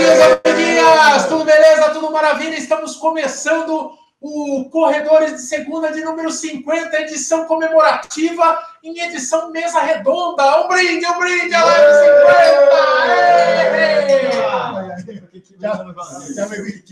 [0.00, 1.90] Amiguinhos, amiguinhas, tudo beleza?
[1.90, 2.56] Tudo maravilha?
[2.56, 10.64] Estamos começando o Corredores de Segunda de número 50, edição comemorativa, em edição mesa redonda.
[10.64, 12.80] Um brinde, um brinde, a live 50!
[15.60, 15.74] Já,
[16.34, 16.48] já,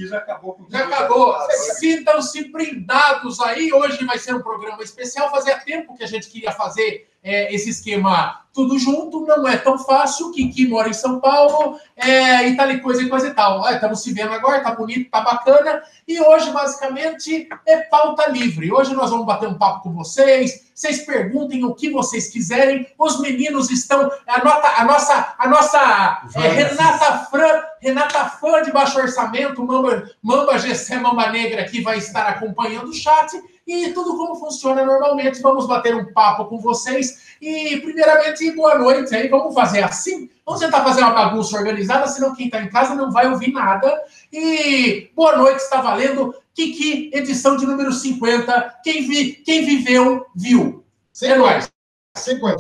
[0.07, 0.67] já acabou.
[0.69, 1.35] Já acabou.
[1.79, 3.73] Sintam-se brindados aí.
[3.73, 5.31] Hoje vai ser um programa especial.
[5.31, 9.79] Fazia tempo que a gente queria fazer é, esse esquema tudo junto, não é tão
[9.79, 10.33] fácil.
[10.33, 13.67] Kiki mora em São Paulo, é, e tal e coisa e coisa e tal.
[13.69, 15.81] É, estamos se vendo agora, tá bonito, tá bacana.
[16.09, 18.73] E hoje, basicamente, é pauta livre.
[18.73, 20.69] Hoje nós vamos bater um papo com vocês.
[20.75, 22.85] Vocês perguntem o que vocês quiserem.
[22.99, 24.11] Os meninos estão.
[24.27, 30.11] A, nota, a nossa, a nossa é, Renata Fran, Renata Fã de baixo orçamento, Mamba,
[30.21, 35.43] Mamba GC Mamba Negra aqui vai estar acompanhando o chat e tudo como funciona normalmente.
[35.43, 37.37] Vamos bater um papo com vocês.
[37.39, 39.29] E, primeiramente, boa noite aí.
[39.29, 40.31] Vamos fazer assim?
[40.47, 43.95] Vamos tentar fazer uma bagunça organizada, senão quem está em casa não vai ouvir nada.
[44.33, 46.35] E boa noite, está valendo.
[46.55, 48.81] Kiki, edição de número 50.
[48.83, 50.83] Quem, vi, quem viveu, viu.
[51.13, 51.71] Cinco, é nóis.
[52.17, 52.59] 50,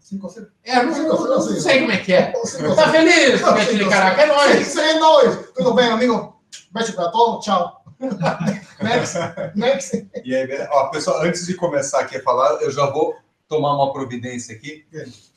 [0.00, 0.52] 50.
[0.64, 2.32] É, não, não, não, sei como é que é.
[2.74, 4.22] Tá feliz com aquele caraca?
[4.22, 4.66] É nóis.
[4.66, 5.50] Sim, é nóis.
[5.54, 6.40] Tudo bem, amigo?
[6.72, 7.44] Beijo pra todos.
[7.44, 7.84] Tchau.
[8.80, 9.18] Next.
[9.54, 10.08] Next.
[10.24, 13.16] E aí, ó, pessoal, antes de começar aqui a falar, eu já vou
[13.48, 14.86] tomar uma providência aqui,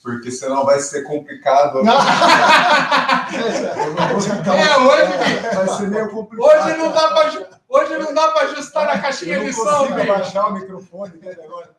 [0.04, 1.80] porque senão vai ser complicado.
[1.82, 1.90] é,
[4.78, 5.16] hoje,
[5.56, 6.50] vai ser meio complicado.
[6.50, 10.08] Hoje não dá para hoje não dá para ajustar na caixinha de som, velho.
[10.08, 11.70] baixar o microfone agora.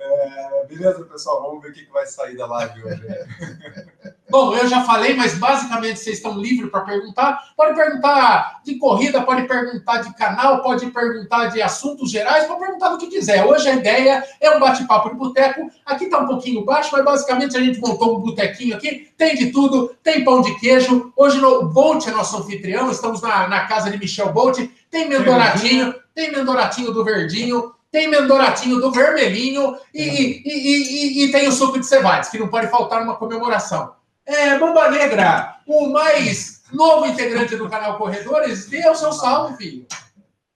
[0.00, 3.02] É, beleza, pessoal, vamos ver o que vai sair da live hoje.
[4.30, 7.52] Bom, eu já falei, mas basicamente vocês estão livres para perguntar.
[7.56, 12.90] Pode perguntar de corrida, pode perguntar de canal, pode perguntar de assuntos gerais, pode perguntar
[12.90, 13.44] do que quiser.
[13.44, 15.68] Hoje a ideia é um bate-papo de boteco.
[15.84, 19.12] Aqui está um pouquinho baixo, mas basicamente a gente montou um botequinho aqui.
[19.18, 21.12] Tem de tudo, tem pão de queijo.
[21.16, 24.58] Hoje o Bolt é nosso anfitrião, estamos na, na casa de Michel Bolt.
[24.88, 31.48] Tem mendoratinho, tem mendoratinho do Verdinho tem mendoratinho do vermelhinho e, e, e, e, tem
[31.48, 33.94] o suco de cevades, que não pode faltar numa comemoração.
[34.24, 39.86] É, Bomba Negra, o mais novo integrante do canal Corredores, dê o seu salve, filho.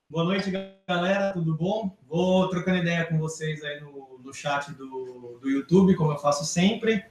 [0.09, 0.51] Boa noite,
[0.87, 1.97] galera, tudo bom?
[2.07, 6.45] Vou trocando ideia com vocês aí no, no chat do, do YouTube, como eu faço
[6.45, 7.03] sempre.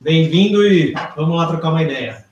[0.00, 2.24] Bem-vindo e vamos lá trocar uma ideia.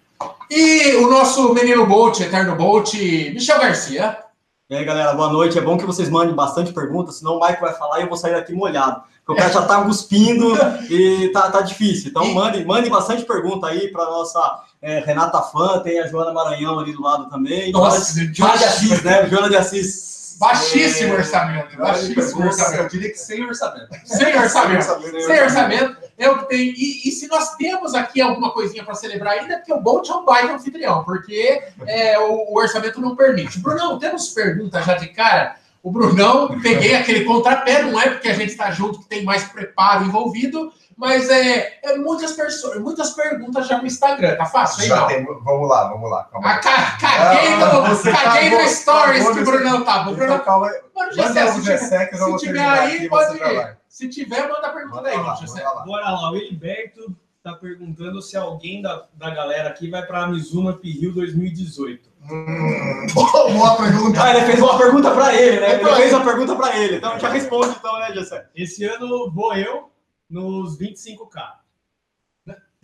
[0.51, 4.28] E o nosso menino Bolt, Eterno Bolt, Michel Garcia.
[4.71, 5.57] E aí, galera, boa noite.
[5.57, 8.19] É bom que vocês mandem bastante perguntas, senão o Mike vai falar e eu vou
[8.19, 9.01] sair daqui molhado.
[9.25, 10.53] Porque o cara já tá cuspindo
[10.93, 12.11] e tá, tá difícil.
[12.11, 16.79] Então, mandem, mandem bastante pergunta aí para nossa é, Renata Fã, tem a Joana Maranhão
[16.79, 17.73] ali do lado também.
[17.73, 19.27] Nossa, Joana de Assis, né?
[19.27, 21.77] Joana de Assis Baixíssimo orçamento.
[21.77, 22.83] Baixíssimo orçamento.
[22.83, 23.89] Eu diria que sem orçamento.
[24.07, 24.85] Sem orçamento.
[25.27, 25.97] sem orçamento.
[26.17, 26.75] É o que tem.
[26.77, 30.09] E, e, se nós temos aqui alguma coisinha para celebrar ainda, é porque o Bolt
[30.09, 33.61] é um baita anfitrião, porque é, o, o, orçamento não permite.
[33.61, 35.57] Brunão, temos perguntas já de cara?
[35.83, 39.45] O Brunão, peguei aquele contrapé, não é porque a gente está junto que tem mais
[39.45, 44.35] preparo envolvido, mas é, é muitas, pessoas, muitas perguntas já no Instagram.
[44.35, 46.25] Tá fácil aí, já tem, Vamos lá, vamos lá.
[46.25, 50.01] Calma ah, ca, caguei no, caguei no Stories que o Brunão tá.
[50.09, 50.35] O Brunão...
[50.35, 50.81] Então, calma aí.
[50.93, 53.79] Mano, Gessé, se, tiver, se tiver aí, pode ir.
[53.89, 55.63] Se tiver, manda a pergunta aí, lá, Gessé.
[55.87, 56.33] Bora lá.
[56.33, 61.15] O Heriberto tá perguntando se alguém da, da galera aqui vai para a Mizuno Rio
[61.15, 62.09] 2018.
[62.29, 64.21] Hum, boa pergunta.
[64.21, 65.75] Ah, ele fez uma pergunta para ele, né?
[65.75, 66.97] Ele fez uma pergunta para ele.
[66.97, 68.49] Então já responde, então, né, Gessé?
[68.57, 69.97] Esse ano vou eu
[70.29, 71.59] nos 25K.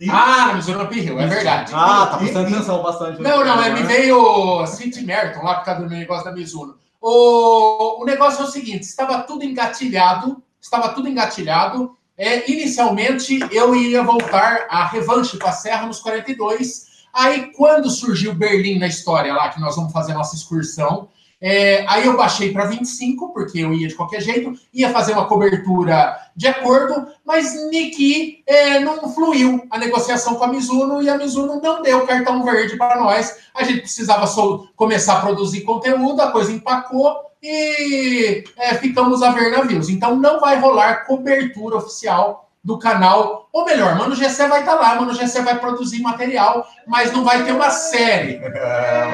[0.09, 1.71] Ah, no Mizuno Rio, é verdade.
[1.73, 3.21] Ah, tá prestando atenção bastante.
[3.21, 6.75] Não, não, é, me veio City Merton lá por causa do negócio da Mizuno.
[6.99, 11.95] O, o negócio é o seguinte: estava tudo engatilhado, estava tudo engatilhado.
[12.17, 16.85] É, inicialmente eu ia voltar a revanche para a Serra nos 42.
[17.13, 21.07] Aí, quando surgiu Berlim na história lá, que nós vamos fazer a nossa excursão,
[21.41, 25.27] é, aí eu baixei para 25, porque eu ia de qualquer jeito, ia fazer uma
[25.27, 31.17] cobertura de acordo, mas Niki é, não fluiu a negociação com a Mizuno e a
[31.17, 33.37] Mizuno não deu cartão verde para nós.
[33.53, 39.31] A gente precisava só começar a produzir conteúdo, a coisa empacou e é, ficamos a
[39.31, 39.89] ver navios.
[39.89, 44.79] Então não vai rolar cobertura oficial do canal, ou melhor, Mano GC vai estar tá
[44.79, 48.41] lá, Mano GC vai produzir material, mas não vai ter uma série.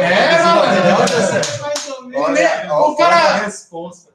[0.02, 1.71] É, é
[2.14, 3.50] Olha, o cara,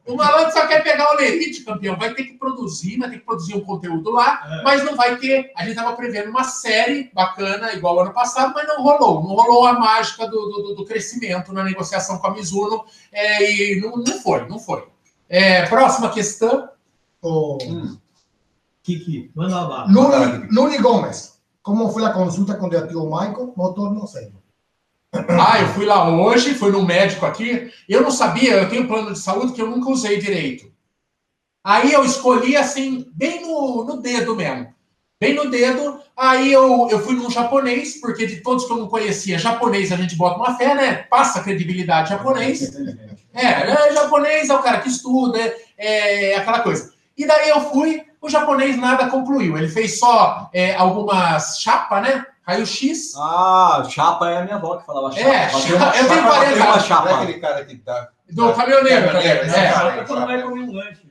[0.06, 3.24] o malandro só quer pegar o Lerite, campeão, vai ter que produzir, vai ter que
[3.24, 4.62] produzir um conteúdo lá, é.
[4.62, 5.52] mas não vai ter.
[5.56, 9.22] A gente estava prevendo uma série bacana, igual ano passado, mas não rolou.
[9.22, 13.80] Não rolou a mágica do, do, do crescimento na negociação com a Mizuno, é, e
[13.80, 14.86] não, não foi, não foi.
[15.28, 16.68] É, próxima questão.
[17.20, 17.58] Oh.
[17.62, 17.98] Hum.
[18.82, 19.88] Kiki, manda lá.
[19.88, 21.40] Nuni, Nuni Gomes.
[21.60, 24.45] como foi a consulta com o tio Michael no tornozelo?
[25.28, 27.70] Ah, eu fui lá hoje, fui no médico aqui.
[27.88, 30.70] Eu não sabia, eu tenho plano de saúde que eu nunca usei direito.
[31.64, 34.72] Aí eu escolhi assim, bem no, no dedo mesmo.
[35.20, 35.98] Bem no dedo.
[36.16, 39.96] Aí eu, eu fui num japonês, porque de todos que eu não conhecia, japonês a
[39.96, 40.94] gente bota uma fé, né?
[41.10, 42.72] Passa credibilidade japonês.
[43.34, 45.38] É, é japonês é o cara que estuda,
[45.76, 46.92] é, é aquela coisa.
[47.16, 49.56] E daí eu fui, o japonês nada concluiu.
[49.56, 52.26] Ele fez só é, algumas chapas, né?
[52.46, 53.14] Raio-X.
[53.16, 55.28] Ah, chapa é a minha avó que falava chapa.
[55.28, 57.10] É, chapa, eu tenho várias uma chapa.
[57.10, 58.08] É aquele cara que dá.
[58.30, 59.26] Do caminhoneiro, né?
[59.26, 60.04] É, é.
[60.04, 61.06] Quando vai comer um lanche.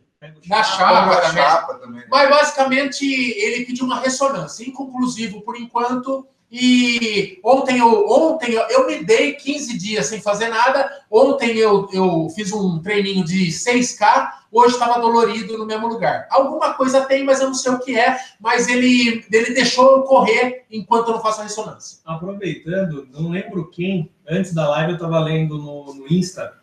[0.47, 1.43] Na chapa, também.
[1.43, 2.03] chapa também.
[2.09, 6.27] Mas basicamente ele pediu uma ressonância, inconclusivo por enquanto.
[6.57, 10.89] E ontem eu, ontem eu, eu me dei 15 dias sem fazer nada.
[11.11, 16.27] Ontem eu, eu fiz um treininho de 6K hoje estava dolorido no mesmo lugar.
[16.31, 20.63] Alguma coisa tem, mas eu não sei o que é, mas ele, ele deixou correr
[20.71, 21.99] enquanto eu não faço a ressonância.
[22.05, 26.53] Aproveitando, não lembro quem, antes da live eu estava lendo no, no Insta,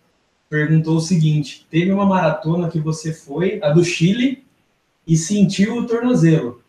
[0.49, 4.43] perguntou o seguinte: teve uma maratona que você foi, a do Chile,
[5.07, 6.62] e sentiu o tornozelo.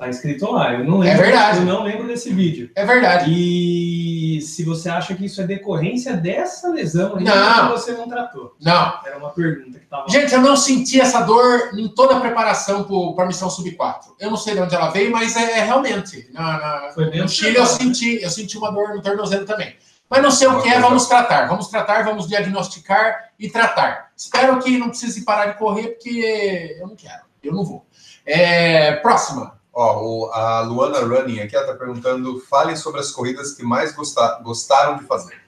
[0.00, 0.72] Tá escrito lá.
[0.72, 1.24] Eu não é lembro.
[1.24, 1.58] É verdade.
[1.58, 2.70] Eu não lembro desse vídeo.
[2.74, 3.30] É verdade.
[3.30, 7.66] E se você acha que isso é decorrência dessa lesão não.
[7.66, 8.56] que você não tratou.
[8.62, 8.98] Não.
[9.04, 10.08] Era uma pergunta que tava.
[10.08, 12.82] Gente, eu não senti essa dor em toda a preparação
[13.14, 14.16] para a missão sub 4.
[14.18, 16.30] Eu não sei de onde ela veio, mas é, é realmente.
[16.32, 19.76] Na, na, Foi no Chile eu senti, eu senti uma dor no tornozelo também.
[20.08, 21.46] Mas não sei o que é, vamos tratar.
[21.46, 24.12] Vamos tratar, vamos diagnosticar e tratar.
[24.16, 27.20] Espero que não precise parar de correr, porque eu não quero.
[27.42, 27.84] Eu não vou.
[28.24, 29.59] É, próxima.
[29.82, 34.98] Ó, a Luana Running aqui está perguntando: falem sobre as corridas que mais gostar, gostaram
[34.98, 35.40] de fazer.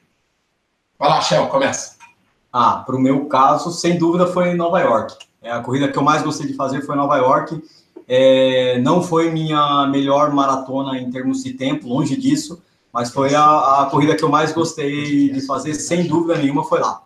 [0.98, 1.96] Vai lá, Shell, começa.
[2.50, 5.18] Ah, para o meu caso, sem dúvida foi em Nova York.
[5.42, 7.62] É, a corrida que eu mais gostei de fazer foi em Nova York.
[8.08, 13.82] É, não foi minha melhor maratona em termos de tempo, longe disso, mas foi a,
[13.82, 17.02] a corrida que eu mais gostei de fazer, sem dúvida nenhuma, foi lá.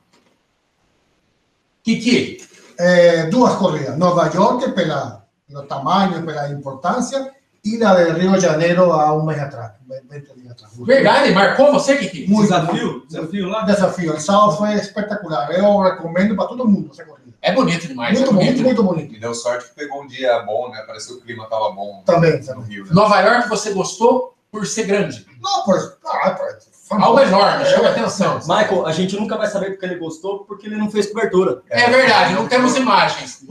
[1.83, 2.45] Kiki?
[2.79, 3.99] É, duas corridas.
[3.99, 7.33] Nova York pela los tamaños, la importância,
[7.65, 10.73] e na de Rio de Janeiro há um mês atrás, 20 dias atrás.
[10.79, 12.29] Verdade, marcou você, Kiki?
[12.29, 13.07] Muito desafio?
[13.09, 13.63] Desafio lá?
[13.63, 14.15] Desafio.
[14.15, 15.51] O sábado foi espetacular.
[15.51, 17.33] Eu recomendo para todo mundo essa corrida.
[17.43, 18.17] É bonito demais.
[18.17, 19.15] Muito é bonito, muito, muito bonito.
[19.15, 20.83] E deu sorte que pegou um dia bom, né?
[20.87, 22.03] Pareceu que o clima estava bom.
[22.07, 22.85] Também, no Rio.
[22.85, 22.91] Né?
[22.93, 25.27] Nova York, você gostou por ser grande?
[25.43, 25.99] Não, por...
[26.05, 26.47] Ah, por
[26.91, 28.39] algo enorme, chama atenção.
[28.47, 31.63] Michael, a gente nunca vai saber porque ele gostou, porque ele não fez cobertura.
[31.69, 33.45] É, é verdade, não temos imagens.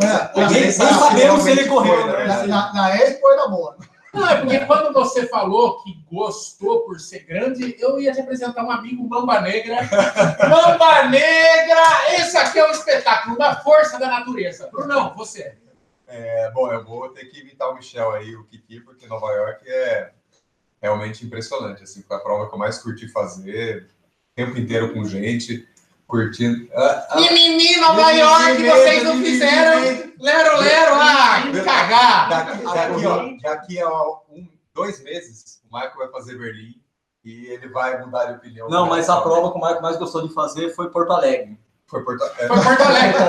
[0.52, 2.08] nem, sabemos se ele correu.
[2.08, 2.26] Né?
[2.26, 3.76] Na, na, na Expo era boa.
[4.16, 8.64] Não, é porque quando você falou que gostou por ser grande, eu ia te apresentar
[8.64, 9.82] um amigo Mamba Negra.
[10.50, 12.14] Mamba Negra!
[12.18, 14.70] Esse aqui é o espetáculo da força da natureza.
[14.72, 15.58] Brunão, você.
[16.08, 19.70] É, bom, eu vou ter que imitar o Michel aí, o Kiki, porque Nova York
[19.70, 20.12] é
[20.86, 21.84] realmente impressionante.
[21.84, 25.68] Assim, foi a prova que eu mais curti fazer, o tempo inteiro com gente,
[26.08, 26.70] curtindo.
[26.74, 30.14] Ah, ah, Mimimi, Nova York, vocês não fizeram.
[30.20, 32.30] Lero, lero, ah, cagar.
[32.30, 36.76] Daqui, daqui, ó, daqui a um, dois meses, o Michael vai fazer Berlim
[37.24, 38.70] e ele vai mudar de opinião.
[38.70, 41.58] Não, mas a prova que o Michael mais gostou de fazer foi Porto Alegre.
[41.88, 42.48] Foi Porto, é.
[42.48, 43.20] foi Porto Alegre.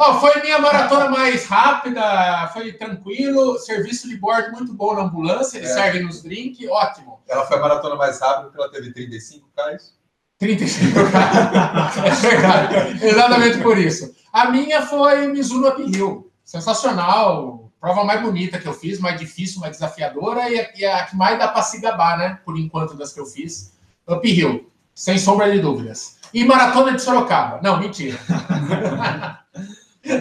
[0.00, 5.58] oh, foi minha maratona mais rápida, foi tranquilo, serviço de bordo muito bom na ambulância,
[5.58, 5.74] eles é.
[5.74, 7.20] servem nos drinks, ótimo.
[7.28, 9.94] Ela foi a maratona mais rápida porque ela teve 35 cais.
[10.38, 12.24] 35 cais.
[12.24, 13.06] é verdade.
[13.06, 14.14] Exatamente por isso.
[14.32, 16.30] A minha foi Mizuno Uphill.
[16.42, 17.70] Sensacional.
[17.78, 21.16] Prova mais bonita que eu fiz, mais difícil, mais desafiadora e a, e a que
[21.16, 22.38] mais dá para se gabar, né?
[22.44, 23.72] Por enquanto, das que eu fiz.
[24.06, 26.19] Uphill, sem sombra de dúvidas.
[26.32, 27.60] E maratona de Sorocaba.
[27.62, 28.18] Não, mentira.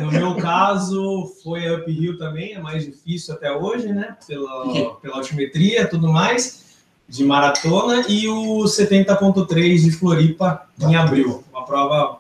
[0.01, 4.17] No meu caso, foi a uphill também, é mais difícil até hoje, né?
[4.27, 6.65] Pela, pela altimetria e tudo mais,
[7.07, 11.43] de maratona, e o 70.3 de Floripa em abril.
[11.51, 12.19] Uma prova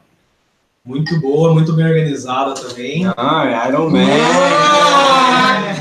[0.85, 3.05] muito boa, muito bem organizada também.
[3.17, 3.99] Ah, Iron Man!
[4.03, 5.75] Ah!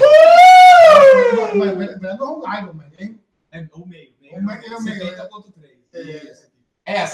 [1.54, 3.18] Não é Iron Man, hein?
[3.52, 4.10] É o meio.
[4.20, 4.42] meio.
[4.42, 5.48] 70.3.
[5.94, 6.32] É,
[6.84, 7.06] é, é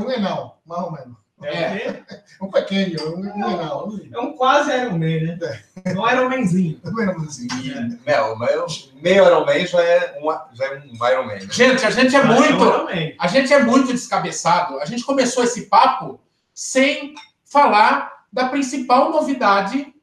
[0.00, 1.16] um enão, mais ou menos.
[1.42, 2.04] É, é
[2.42, 4.00] um pequeno, um, um enão.
[4.12, 5.38] É um quase Iron Man, né?
[5.84, 5.94] É.
[5.94, 6.80] Não Iron Manzinho.
[6.84, 7.98] Um Iron Manzinho.
[8.06, 8.16] É.
[8.16, 11.34] Não, meio Iron Man já é um, já é um Iron Man.
[11.34, 11.48] Né?
[11.50, 12.64] Gente, a gente é muito.
[13.18, 14.80] A gente é muito descabeçado.
[14.80, 16.20] A gente começou esse papo
[16.52, 17.14] sem
[17.44, 19.94] falar da principal novidade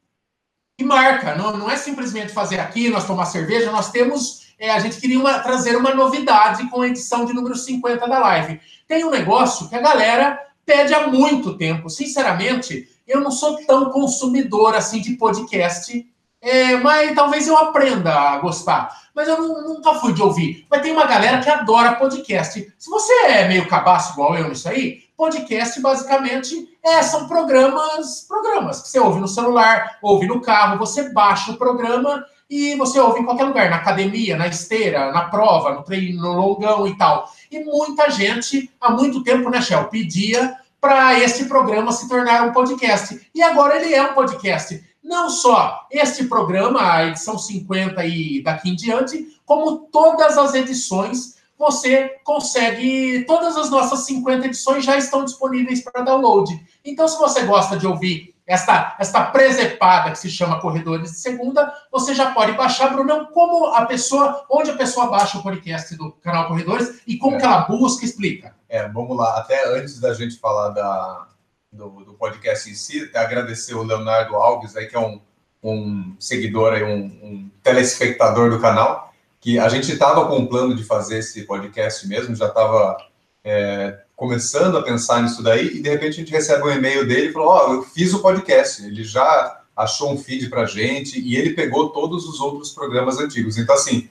[0.78, 1.36] que marca.
[1.36, 4.45] Não, não é simplesmente fazer aqui, nós tomar cerveja, nós temos.
[4.60, 8.20] É, a gente queria uma, trazer uma novidade com a edição de número 50 da
[8.20, 8.60] live.
[8.88, 11.90] Tem um negócio que a galera pede há muito tempo.
[11.90, 16.06] Sinceramente, eu não sou tão consumidor assim de podcast
[16.46, 18.96] é, mas talvez eu aprenda a gostar.
[19.16, 20.64] Mas eu não, nunca fui de ouvir.
[20.70, 22.72] Mas tem uma galera que adora podcast.
[22.78, 28.80] Se você é meio cabaço igual eu nisso aí, podcast basicamente é, são programas, programas
[28.80, 33.22] que você ouve no celular, ouve no carro, você baixa o programa e você ouve
[33.22, 37.30] em qualquer lugar, na academia, na esteira, na prova, no treino, no longão e tal.
[37.52, 42.54] E muita gente, há muito tempo, né, Shell, pedia para esse programa se tornar um
[42.54, 43.28] podcast.
[43.34, 44.84] E agora ele é um podcast.
[45.04, 51.36] Não só este programa, a edição 50 e daqui em diante, como todas as edições,
[51.58, 53.24] você consegue.
[53.26, 56.54] Todas as nossas 50 edições já estão disponíveis para download.
[56.84, 61.74] Então, se você gosta de ouvir esta, esta presepada que se chama Corredores de Segunda,
[61.92, 66.12] você já pode baixar, Brunão, como a pessoa, onde a pessoa baixa o podcast do
[66.12, 67.40] canal Corredores e como é.
[67.40, 68.56] que ela busca, explica.
[68.70, 69.40] É, vamos lá.
[69.40, 71.28] Até antes da gente falar da,
[71.72, 75.20] do, do podcast em si, até agradecer o Leonardo Alves, aí, que é um,
[75.64, 79.12] um seguidor, aí, um, um telespectador do canal,
[79.42, 82.98] que a gente estava com o plano de fazer esse podcast mesmo, já estava
[83.44, 87.28] é, começando a pensar nisso daí, e de repente a gente recebe um e-mail dele
[87.28, 91.20] e falou: Ó, oh, eu fiz o podcast, ele já achou um feed para gente
[91.20, 93.58] e ele pegou todos os outros programas antigos.
[93.58, 94.10] Então, assim,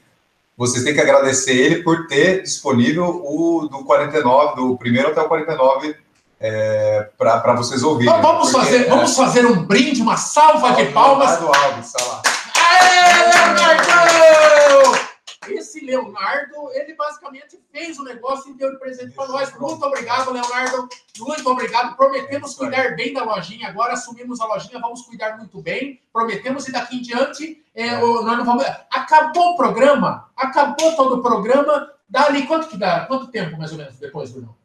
[0.57, 5.29] vocês têm que agradecer ele por ter disponível o do 49, do primeiro até o
[5.29, 5.97] 49
[6.39, 8.13] é, para vocês ouvirem.
[8.13, 8.89] Então, vamos, porque, fazer, é...
[8.89, 11.41] vamos fazer um brinde, uma salva de palmas.
[11.41, 12.23] Leonardo Alves, tá lá.
[12.57, 15.14] Aê, Leonardo!
[15.49, 19.53] Esse Leonardo, ele basicamente fez o negócio e deu de presente para nós.
[19.59, 20.89] Muito obrigado, Leonardo.
[21.19, 21.97] Muito obrigado.
[21.97, 23.95] Prometemos cuidar bem da lojinha agora.
[23.95, 26.01] Assumimos a lojinha, vamos cuidar muito bem.
[26.13, 28.65] Prometemos e daqui em diante é, nós não vamos.
[28.91, 31.93] Acabou o programa, acabou todo o programa.
[32.09, 33.07] Dali quanto que dá?
[33.07, 34.57] Quanto tempo mais ou menos depois, Bruno?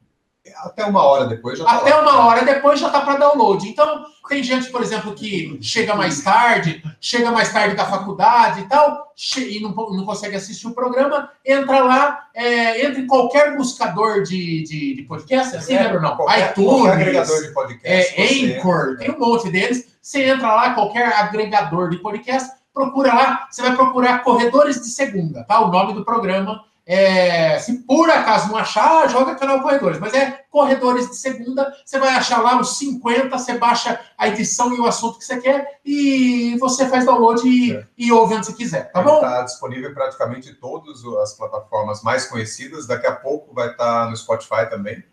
[0.57, 2.01] Até uma hora depois já tá Até lá.
[2.01, 3.67] uma hora depois já está para download.
[3.67, 8.67] Então, tem gente, por exemplo, que chega mais tarde, chega mais tarde da faculdade e
[8.67, 14.23] tal, e não, não consegue assistir o programa, entra lá, é, entra em qualquer buscador
[14.23, 16.15] de, de, de podcast, assim, é, né, Bruno?
[16.15, 18.21] Qualquer, iTunes, qualquer agregador de podcast.
[18.21, 19.87] É, Anchor, tem um monte deles.
[20.01, 25.43] Você entra lá, qualquer agregador de podcast, procura lá, você vai procurar Corredores de Segunda,
[25.43, 25.59] tá?
[25.59, 30.00] O nome do programa é, se por acaso não achar, joga canal Corredores.
[30.00, 34.74] Mas é Corredores de Segunda, você vai achar lá os 50, você baixa a edição
[34.74, 37.86] e o assunto que você quer e você faz download e, é.
[37.96, 39.17] e ouve onde você quiser, tá Ele bom?
[39.17, 42.88] Está disponível em praticamente todas as plataformas mais conhecidas.
[42.88, 45.03] Daqui a pouco vai estar tá no Spotify também.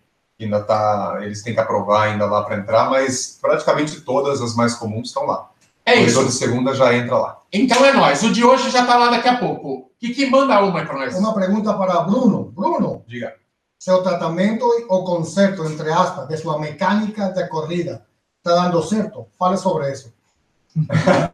[0.41, 4.75] Ainda tá, eles têm que aprovar ainda lá para entrar, mas praticamente todas as mais
[4.75, 5.51] comuns estão lá.
[5.87, 6.25] É o isso.
[6.25, 7.43] de segunda já entra lá.
[7.53, 8.21] Então é nós.
[8.25, 9.93] O de hoje já está lá daqui a pouco.
[10.03, 11.17] E que manda uma para nós.
[11.17, 12.53] Uma pergunta para Bruno.
[12.53, 13.05] Bruno.
[13.07, 13.35] Diga.
[13.79, 18.05] Seu tratamento ou conserto, entre aspas, de sua mecânica de corrida
[18.39, 19.29] está dando certo?
[19.39, 20.13] Fale sobre isso.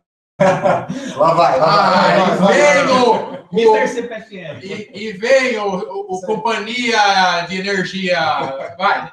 [1.16, 2.21] lá vai, lá vai.
[2.21, 3.88] Ah, vai, e veio Mr.
[3.88, 4.64] CPFL.
[4.64, 8.75] E, e veio o, o Companhia de Energia.
[8.76, 9.12] Vai.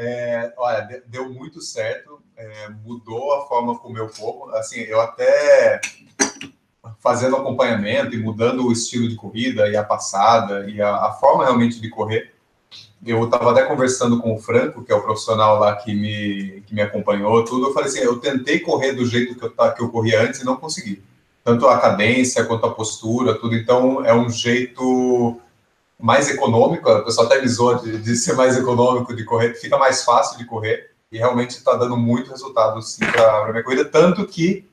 [0.00, 4.54] É, olha, deu muito certo, é, mudou a forma como eu corro.
[4.54, 5.80] Assim, eu até
[7.00, 11.42] fazendo acompanhamento e mudando o estilo de corrida e a passada e a, a forma
[11.42, 12.32] realmente de correr.
[13.04, 16.76] Eu estava até conversando com o Franco, que é o profissional lá que me, que
[16.76, 17.66] me acompanhou, tudo.
[17.66, 20.44] Eu falei assim: eu tentei correr do jeito que eu, que eu corria antes e
[20.44, 21.02] não consegui.
[21.42, 23.56] Tanto a cadência quanto a postura, tudo.
[23.56, 25.40] Então, é um jeito
[25.98, 30.04] mais econômico, o pessoal até avisou de, de ser mais econômico de correr, fica mais
[30.04, 34.26] fácil de correr e realmente está dando muito resultado sim para a minha corrida, tanto
[34.26, 34.68] que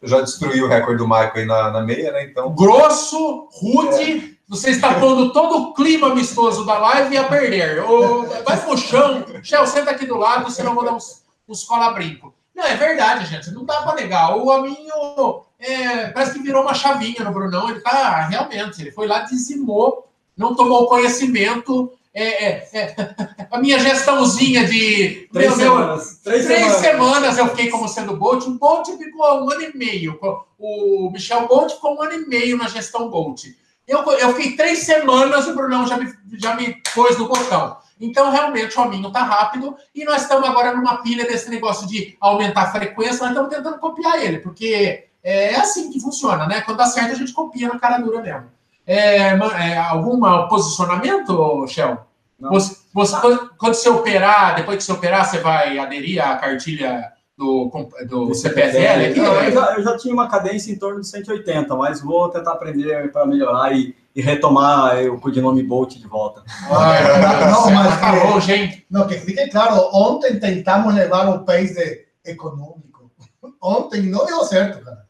[0.00, 2.24] eu já destruí o recorde do Michael aí na, na meia, né?
[2.24, 2.54] Então.
[2.54, 4.48] Grosso, rude, é.
[4.48, 7.82] você está pondo todo o clima amistoso da live a perder.
[7.82, 11.64] Ou, vai pro chão, Shell, senta aqui do lado, senão eu vou dar uns, uns
[11.64, 12.34] cola-brinco.
[12.54, 13.50] Não, é verdade, gente.
[13.50, 14.36] Não dá para negar.
[14.36, 17.70] O Aminho é, parece que virou uma chavinha no Brunão.
[17.70, 20.06] Ele tá realmente, ele foi lá, dizimou
[20.36, 21.92] não tomou conhecimento.
[22.12, 22.96] É, é, é,
[23.50, 25.28] a minha gestãozinha de.
[25.32, 26.20] Três, meu, semanas.
[26.22, 26.80] Três, três semanas.
[26.80, 27.38] semanas.
[27.38, 28.46] eu fiquei como sendo Bolt.
[28.46, 30.18] O Bolt ficou um ano e meio.
[30.58, 33.44] O Michel Bolt ficou um ano e meio na gestão Bolt.
[33.86, 37.76] Eu, eu fiquei três semanas e o Brunão já me, já me pôs no botão.
[38.00, 42.16] Então, realmente, o hominho está rápido e nós estamos agora numa pilha desse negócio de
[42.20, 46.60] aumentar a frequência, nós estamos tentando copiar ele, porque é assim que funciona, né?
[46.60, 48.55] Quando dá certo, a gente copia na cara dura mesmo.
[48.86, 51.98] É, é, algum posicionamento, Shell?
[52.38, 53.16] Você, você,
[53.58, 57.70] quando você operar, depois que você operar, você vai aderir à cartilha do,
[58.06, 59.20] do CPSL aqui?
[59.20, 62.52] Não, eu, já, eu, já, tinha uma cadência em torno de 180, mas vou tentar
[62.52, 66.42] aprender para melhorar e, e, retomar o codinome Bolt de volta.
[66.70, 68.86] Ai, não, mas acabou, gente.
[68.90, 73.10] Não, que fique claro, ontem tentamos levar o pace econômico.
[73.62, 75.05] Ontem não deu certo, cara.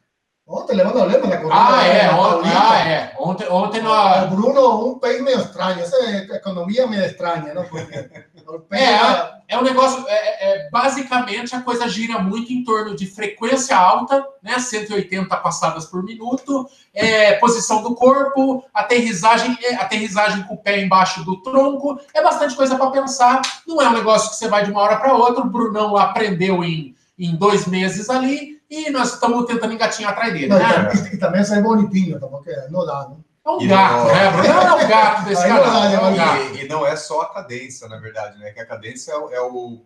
[0.49, 1.55] Ontem levando a lema na corrida.
[1.55, 2.71] Ah, é, na ontem, Paulista.
[2.71, 3.15] ah, é.
[3.19, 4.27] Ontem, ontem O.
[4.27, 5.97] Bruno, um país meio estranho, essa
[6.37, 7.65] economia meio estranha, não?
[7.65, 8.09] Porque
[8.71, 10.05] país É, é um negócio.
[10.07, 14.57] É, é, basicamente, a coisa gira muito em torno de frequência alta, né?
[14.57, 21.25] 180 passadas por minuto, é, posição do corpo, aterrissagem, é, aterrissagem com o pé embaixo
[21.25, 21.99] do tronco.
[22.15, 23.43] É bastante coisa para pensar.
[23.67, 25.43] Não é um negócio que você vai de uma hora para outra.
[25.43, 30.49] O Brunão aprendeu em, em dois meses ali e nós estamos tentando engatinhar atrás dele.
[30.49, 30.91] Não, Né?
[31.13, 33.25] e, e também sai bonitinho, porque não dá, não?
[33.45, 34.31] É um E gato, no- né?
[34.33, 35.81] Brunão é um gato desse Aí não canal.
[35.83, 36.41] dá, né, É um gato.
[36.57, 38.51] E, e não é só a cadência, na verdade, né?
[38.51, 39.83] Que a cadência é, o- é o,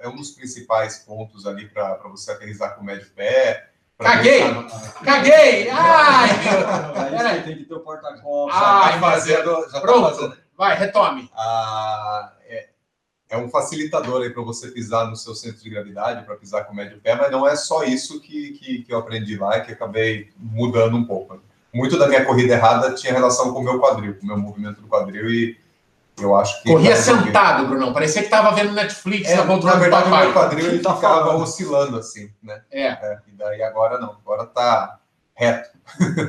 [0.00, 3.68] é um dos principais pontos ali para você aterrissar com o médio pé.
[4.00, 4.44] Caguei!
[4.52, 4.66] no-
[5.04, 5.70] Caguei!
[5.70, 6.30] Ai,
[6.96, 8.52] Aí você tem que ter o porta-copos.
[8.52, 10.14] Ah, já tá fazendo, já tá Pronto.
[10.16, 11.30] fazendo vai, retome.
[11.36, 12.32] a-
[13.34, 16.72] é, um facilitador aí para você pisar no seu centro de gravidade, para pisar com
[16.72, 19.72] o médio pé, mas não é só isso que, que, que eu aprendi lá, que
[19.72, 21.40] acabei mudando um pouco.
[21.72, 24.80] Muito da minha corrida errada tinha relação com o meu quadril, com o meu movimento
[24.80, 25.56] do quadril, e
[26.20, 26.68] eu acho que.
[26.68, 27.92] Corria tá sentado, Brunão.
[27.92, 30.94] Parecia que tava vendo Netflix É, na na do verdade, o meu quadril ele Tá
[30.94, 31.42] ficava falando.
[31.42, 32.62] oscilando assim, né?
[32.70, 32.86] É.
[32.86, 34.98] É, e daí agora não, agora tá
[35.34, 35.70] reto.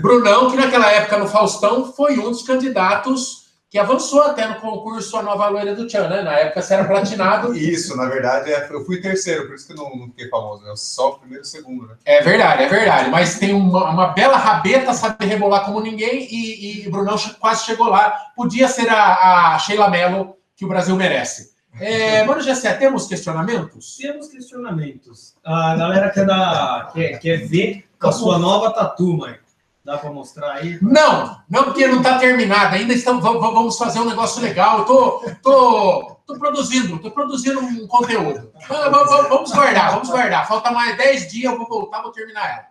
[0.02, 3.45] Brunão, que naquela época no Faustão foi um dos candidatos
[3.76, 6.22] que avançou até no concurso A Nova Loira do Tchan, né?
[6.22, 7.52] Na época você era platinado.
[7.60, 10.64] Isso, na verdade, é, eu fui terceiro, por isso que eu não, não fiquei famoso,
[10.64, 10.70] né?
[10.70, 11.96] Eu só o primeiro e o segundo, né?
[12.06, 13.10] É verdade, é verdade.
[13.10, 17.66] Mas tem uma, uma bela rabeta, sabe rebolar como ninguém, e, e o Brunão quase
[17.66, 18.18] chegou lá.
[18.34, 21.54] Podia ser a, a Sheila Mello que o Brasil merece.
[21.78, 23.98] É, Mano Gessé, temos questionamentos?
[23.98, 25.36] Temos questionamentos.
[25.44, 29.45] A galera quer, dar, quer, quer ver a sua nova tatu, Mike.
[29.86, 30.80] Dá para mostrar aí?
[30.82, 32.74] Não, não, porque não está terminado.
[32.76, 34.80] Ainda estamos, vamos- vamos fazer um negócio legal.
[34.80, 38.52] Eu tô, tô, tô produzindo, tô produzindo um conteúdo.
[38.68, 40.48] Vamos, vamos- vamos guardar, vamos guardar.
[40.48, 42.66] Falta mais 10 dias, eu vou voltar, vou terminar ela.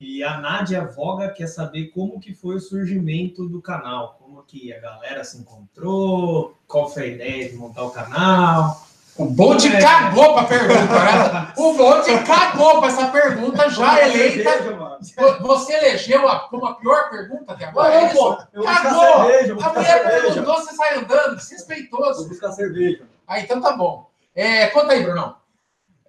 [0.00, 4.16] E a Nádia Voga quer saber como que foi o surgimento do canal.
[4.18, 8.84] Como que a galera se encontrou, qual foi a ideia de montar o canal.
[9.16, 9.78] O Bolt É.
[9.80, 11.52] cagou para a pergunta, né?
[11.58, 14.50] O Bolt cagou para essa pergunta já eleita.
[14.52, 17.92] Cerveja, Você elegeu a, como a pior pergunta até agora?
[17.94, 19.26] é Não, pô, eu vou buscar Cagou!
[19.26, 20.20] cerveja, vou A mulher cerveja.
[20.32, 22.28] perguntou, você sai andando, Vou desrespeitoso.
[22.28, 23.02] buscar cerveja.
[23.28, 24.08] Ah, então tá bom.
[24.34, 25.36] É, conta aí, Brunão.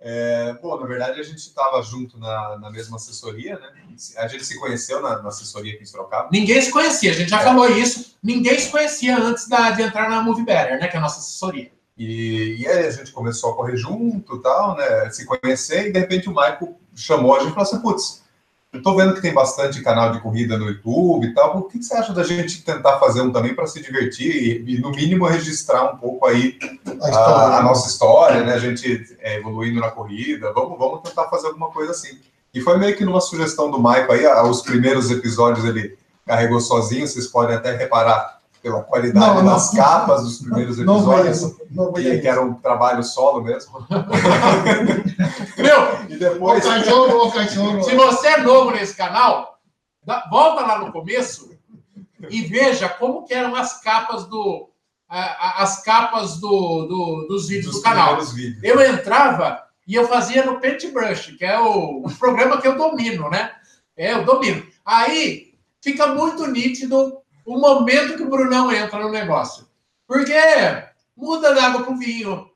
[0.06, 3.68] É, bom, na verdade, a gente estava junto na, na mesma assessoria, né?
[4.18, 6.30] A gente se conheceu na, na assessoria que em Sorocaba.
[6.32, 7.44] Ninguém se conhecia, a gente já É.
[7.44, 8.16] falou isso.
[8.24, 10.88] Ninguém se conhecia antes da- de entrar na Movie Better, né?
[10.88, 11.72] Que é a nossa assessoria.
[11.98, 15.10] E, e aí a gente começou a correr junto tal, né?
[15.12, 18.24] Se conhecer, e de repente o Michael chamou a gente e falou assim: putz,
[18.74, 21.60] eu tô vendo que tem bastante canal de corrida no YouTube e tal.
[21.60, 24.76] O que, que você acha da gente tentar fazer um também para se divertir e,
[24.76, 26.58] e, no mínimo, registrar um pouco aí
[27.00, 28.54] A a, a nossa história, né?
[28.54, 30.52] A gente é, evoluindo na corrida.
[30.52, 32.20] Vamos, vamos tentar fazer alguma coisa assim.
[32.52, 37.08] E foi meio que numa sugestão do Michael aí, os primeiros episódios ele carregou sozinho,
[37.08, 39.54] vocês podem até reparar pela qualidade Não, não.
[39.54, 41.41] das capas dos primeiros Não episódios.
[41.41, 42.21] veio, não Que, veio.
[42.21, 43.86] que era um trabalho solo mesmo.
[45.58, 46.63] Meu, E depois.
[46.65, 47.84] cachorro, cachorro.
[47.84, 49.60] se você é novo nesse canal,
[50.32, 51.52] volta lá no começo
[52.30, 54.69] e veja como que eram as capas do.
[55.10, 58.21] as capas do, do- dos vídeos dos do canal.
[58.21, 58.63] vídeos.
[58.63, 63.30] Eu entrava e eu fazia no Paintbrush, que é o, o programa que eu domino,
[63.30, 63.52] né?
[63.97, 64.65] É, eu domino.
[64.86, 69.68] Aí fica muito nítido o momento que o Brunão entra no negócio.
[70.08, 70.34] Porque
[71.16, 72.50] muda da água pro vinho,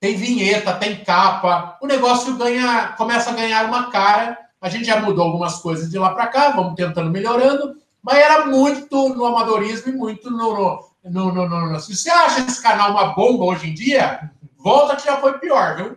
[0.00, 4.36] tem vinheta, tem capa, o negócio ganha, começa a ganhar uma cara.
[4.60, 8.46] A gente já mudou algumas coisas de lá para cá, vamos tentando melhorando, mas era
[8.46, 12.90] muito no amadorismo e muito no, no, no, no, no- Se você acha esse canal
[12.92, 15.96] uma bomba hoje em dia, volta que já foi pior, viu?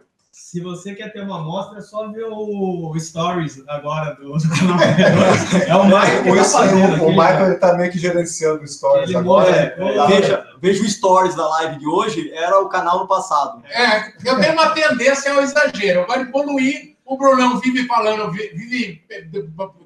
[0.49, 4.33] Se você quer ter uma amostra, é só ver o Stories agora do.
[5.67, 6.79] É o Michael que O, tá fazendo.
[6.79, 9.51] o, o aquele- Michael ele tá meio que gerenciando stories Ele agora.
[9.51, 9.73] né?
[9.77, 13.61] é, Veja, veja o stories da live de hoje, era o canal no passado.
[13.69, 15.99] É, eu tenho uma tendência ao exagero.
[15.99, 16.95] Eu gosto de poluir.
[17.05, 19.25] O Brunão vive falando, vi- vive eh,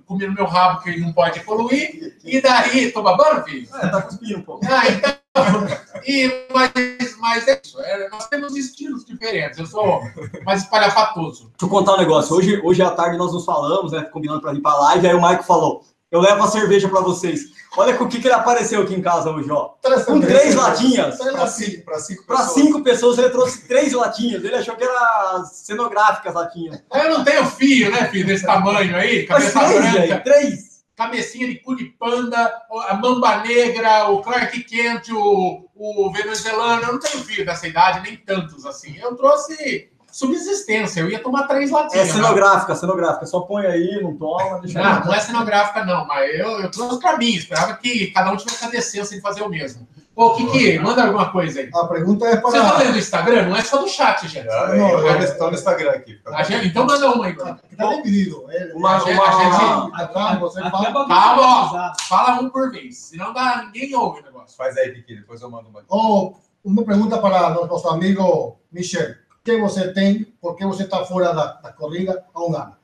[0.06, 2.18] comendo meu rabo que ele não pode poluir.
[2.24, 3.68] E daí, tô babando, filho?
[3.82, 4.66] É, tá cuspindo um pouco.
[4.70, 5.14] Ah, então.
[6.06, 6.72] E, mas,
[7.20, 7.80] mas é isso.
[7.80, 9.58] é, nós temos estilos diferentes.
[9.58, 10.02] Eu sou
[10.46, 11.44] mais espalhafatoso.
[11.44, 12.36] Deixa eu contar um negócio.
[12.36, 14.02] Hoje, hoje à tarde nós nos falamos, né?
[14.02, 17.54] Combinando pra vir pra live, aí o Maico falou: Eu levo a cerveja pra vocês.
[17.78, 19.70] Olha com o que, que ele apareceu aqui em casa hoje, ó.
[20.06, 21.18] Com três latinhas.
[21.18, 22.52] Para cinco, pra cinco pessoas.
[22.54, 24.44] cinco pessoas, ele trouxe três latinhas.
[24.44, 26.84] Ele achou que era cenográficas latinhas.
[26.94, 30.24] Eu não tenho filho, né, filho, desse tamanho aí, Mas cabeça três, branca.
[30.24, 30.73] Três.
[30.96, 32.54] Cabecinha de cu de panda,
[32.90, 36.84] a mamba negra, o Clark Kent, o, o venezuelano.
[36.84, 38.98] Eu não tenho filho dessa idade, nem tantos assim.
[38.98, 41.02] Eu trouxe subsistência.
[41.02, 42.08] Eu ia tomar três É latinhas.
[42.08, 42.14] né?
[42.14, 43.26] cenográfica, cenográfica.
[43.26, 47.00] Só põe aí, não toma, deixa Não, não é cenográfica, não, mas eu, eu trouxe
[47.00, 47.34] pra mim.
[47.34, 49.88] Esperava que cada um tivesse a decência de fazer o mesmo.
[50.16, 51.70] Ô, Kiki, manda alguma coisa aí.
[51.74, 52.84] A pregunta é Você tá para.
[52.84, 53.48] lendo o Instagram?
[53.50, 54.46] Não é só do chat, gente.
[54.46, 56.20] Já, Não, eu é- estou no Instagram aqui.
[56.28, 57.60] A gente- então manda uma aí, Bruno.
[57.72, 58.46] Está dividido.
[58.52, 60.88] é- Uma- uma- a gente- Aqui, tá, você fala.
[60.90, 61.94] é Calma.
[62.08, 64.56] Fala um por vez, senão dá, ninguém ouve o negócio.
[64.56, 65.84] Faz aí, Kiki, depois eu mando uma.
[65.90, 69.12] Oh, uma pergunta para nosso amigo Michel.
[69.12, 70.26] O que você tem?
[70.40, 72.76] Por que você está fora da, da corrida há um ano?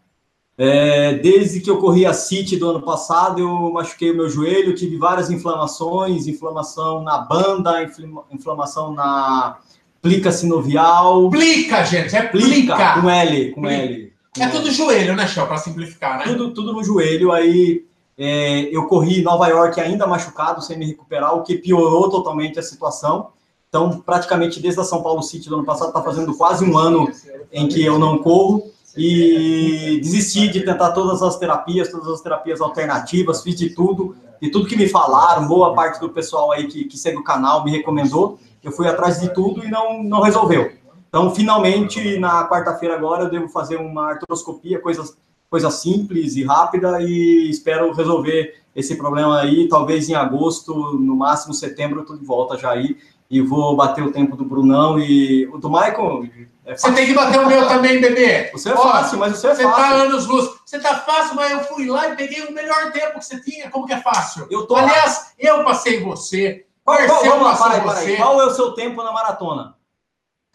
[0.61, 4.75] É, desde que eu corri a City do ano passado, eu machuquei o meu joelho,
[4.75, 9.57] tive várias inflamações, inflamação na banda, inflama- inflamação na
[10.01, 11.29] plica sinovial.
[11.29, 13.01] Plica, gente, é Plica, plica.
[13.01, 13.75] com L, com Plica.
[13.83, 14.13] L.
[14.35, 14.51] com É L.
[14.51, 16.25] tudo joelho, né, Shell, pra simplificar, né?
[16.25, 17.31] tudo, tudo no joelho.
[17.31, 17.85] Aí
[18.17, 22.59] é, eu corri em Nova York ainda machucado, sem me recuperar, o que piorou totalmente
[22.59, 23.29] a situação.
[23.69, 27.09] Então, praticamente desde a São Paulo City do ano passado, está fazendo quase um ano
[27.49, 28.63] em que eu não corro
[29.01, 34.51] e desisti de tentar todas as terapias, todas as terapias alternativas, fiz de tudo, de
[34.51, 37.71] tudo que me falaram, boa parte do pessoal aí que, que segue o canal me
[37.71, 40.73] recomendou, eu fui atrás de tudo e não, não resolveu.
[41.07, 45.17] Então, finalmente, na quarta-feira agora, eu devo fazer uma artroscopia, coisas,
[45.49, 51.53] coisa simples e rápida, e espero resolver esse problema aí, talvez em agosto, no máximo
[51.53, 52.97] setembro, eu tô de volta já aí,
[53.29, 56.27] e vou bater o tempo do Brunão e o do Michael.
[56.69, 58.51] É Você tem que bater o meu também, bebê.
[58.51, 59.95] Você é Ó, fácil, mas você é Você tá fácil.
[59.95, 60.49] anos luz.
[60.63, 63.71] Você tá fácil, mas eu fui lá e peguei o melhor tempo que você tinha.
[63.71, 64.47] Como que é fácil?
[64.51, 64.75] Eu tô.
[64.75, 66.67] Aliás, eu passei você.
[66.85, 68.05] Qual, qual, vamos lá, para aí, para aí.
[68.05, 68.17] você.
[68.17, 69.75] Qual é o seu tempo na maratona?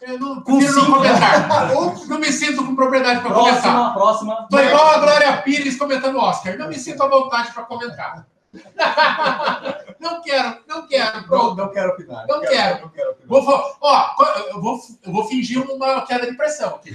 [0.01, 1.49] Eu não, Com não comentar.
[2.07, 3.61] não me sinto com propriedade para comentar.
[3.61, 4.47] Próxima, próxima.
[4.49, 6.57] Tô igual a Glória Pires comentando Oscar.
[6.57, 8.25] Não me sinto à vontade para comentar.
[9.99, 11.17] não quero, não quero.
[11.17, 11.55] Não, Pronto.
[11.55, 12.25] não quero opinar.
[12.27, 12.81] Não quero.
[12.81, 13.27] Não quero opinar.
[13.27, 14.15] Vou, ó,
[14.51, 16.93] eu vou, eu vou fingir uma queda de pressão aqui.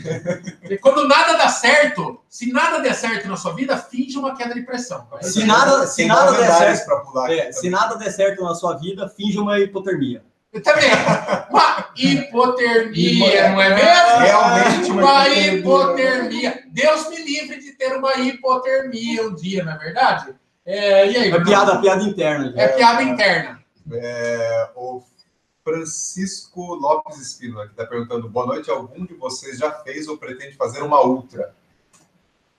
[0.79, 4.63] Quando nada dá certo, se nada der certo na sua vida, finge uma queda de
[4.63, 5.07] pressão.
[5.23, 9.39] Se nada, se nada der certo, é, se nada der certo na sua vida, finge
[9.39, 10.23] uma hipotermia.
[10.53, 10.91] Eu também.
[11.49, 14.19] Uma hipotermia, não é mesmo?
[14.19, 15.59] Realmente uma Uma hipotermia.
[15.59, 16.65] hipotermia.
[16.73, 20.35] Deus me livre de ter uma hipotermia um dia, não é verdade?
[20.71, 21.31] É, e aí?
[21.33, 22.53] É piada, piada interna.
[22.57, 22.77] É gente.
[22.77, 23.61] piada interna.
[23.93, 25.03] É, o
[25.65, 28.71] Francisco Lopes Espino aqui está perguntando: boa noite.
[28.71, 31.53] Algum de vocês já fez ou pretende fazer uma ultra?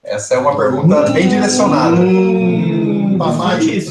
[0.02, 1.96] Essa é uma pergunta bem direcionada.
[1.96, 3.16] Hum,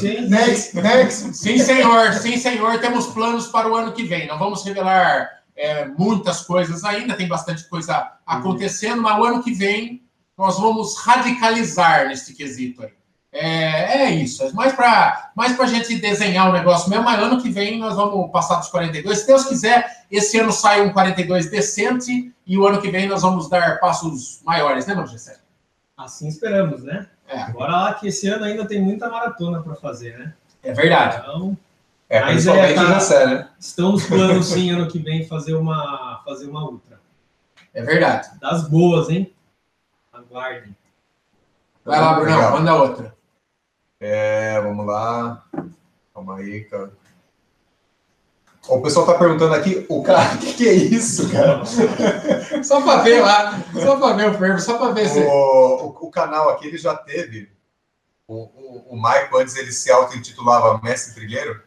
[0.06, 0.28] hein?
[0.28, 1.36] Next, next.
[1.36, 2.12] Sim, senhor.
[2.12, 2.78] Sim, senhor.
[2.78, 4.28] Temos planos para o ano que vem.
[4.28, 9.52] Não vamos revelar é, muitas coisas ainda, tem bastante coisa acontecendo, mas o ano que
[9.52, 10.02] vem
[10.38, 13.01] nós vamos radicalizar nesse quesito aí.
[13.32, 14.42] É, é isso.
[14.44, 17.96] É mais para mais a gente desenhar o negócio mesmo, mas ano que vem nós
[17.96, 19.18] vamos passar dos 42.
[19.20, 23.22] Se Deus quiser, esse ano sai um 42 decente e o ano que vem nós
[23.22, 25.38] vamos dar passos maiores, né, meu Gessé?
[25.96, 27.06] Assim esperamos, né?
[27.26, 27.50] É.
[27.52, 30.34] Bora lá que esse ano ainda tem muita maratona para fazer, né?
[30.62, 31.16] É verdade.
[31.22, 31.56] Então,
[32.10, 33.48] É, Mas principalmente é, tá- o Jessé, né?
[33.58, 37.00] estão nos planos sim ano que vem fazer uma fazer uma ultra.
[37.72, 38.28] É verdade.
[38.38, 39.32] Das boas, hein?
[40.12, 40.76] Aguardem.
[41.82, 43.14] Vai lá, Brunão, manda outra.
[44.04, 45.44] É, vamos lá.
[46.12, 46.90] Calma aí, cara.
[48.68, 51.62] O pessoal tá perguntando aqui, o cara, o que, que é isso, cara?
[52.64, 55.20] Só para ver lá, só para ver o fervo, só para ver se.
[55.20, 57.50] O, o, o canal aqui, ele já teve.
[58.26, 61.60] O, o, o Maico, antes ele se auto-intitulava Mestre Trilheiro.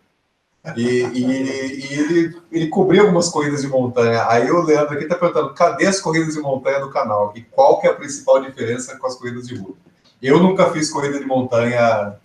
[0.76, 4.26] E, e, e ele, ele cobriu algumas corridas de montanha.
[4.30, 7.34] Aí o Leandro aqui tá perguntando: cadê as corridas de montanha do canal?
[7.36, 9.76] E qual que é a principal diferença com as corridas de rua?
[10.22, 12.16] Eu nunca fiz corrida de montanha.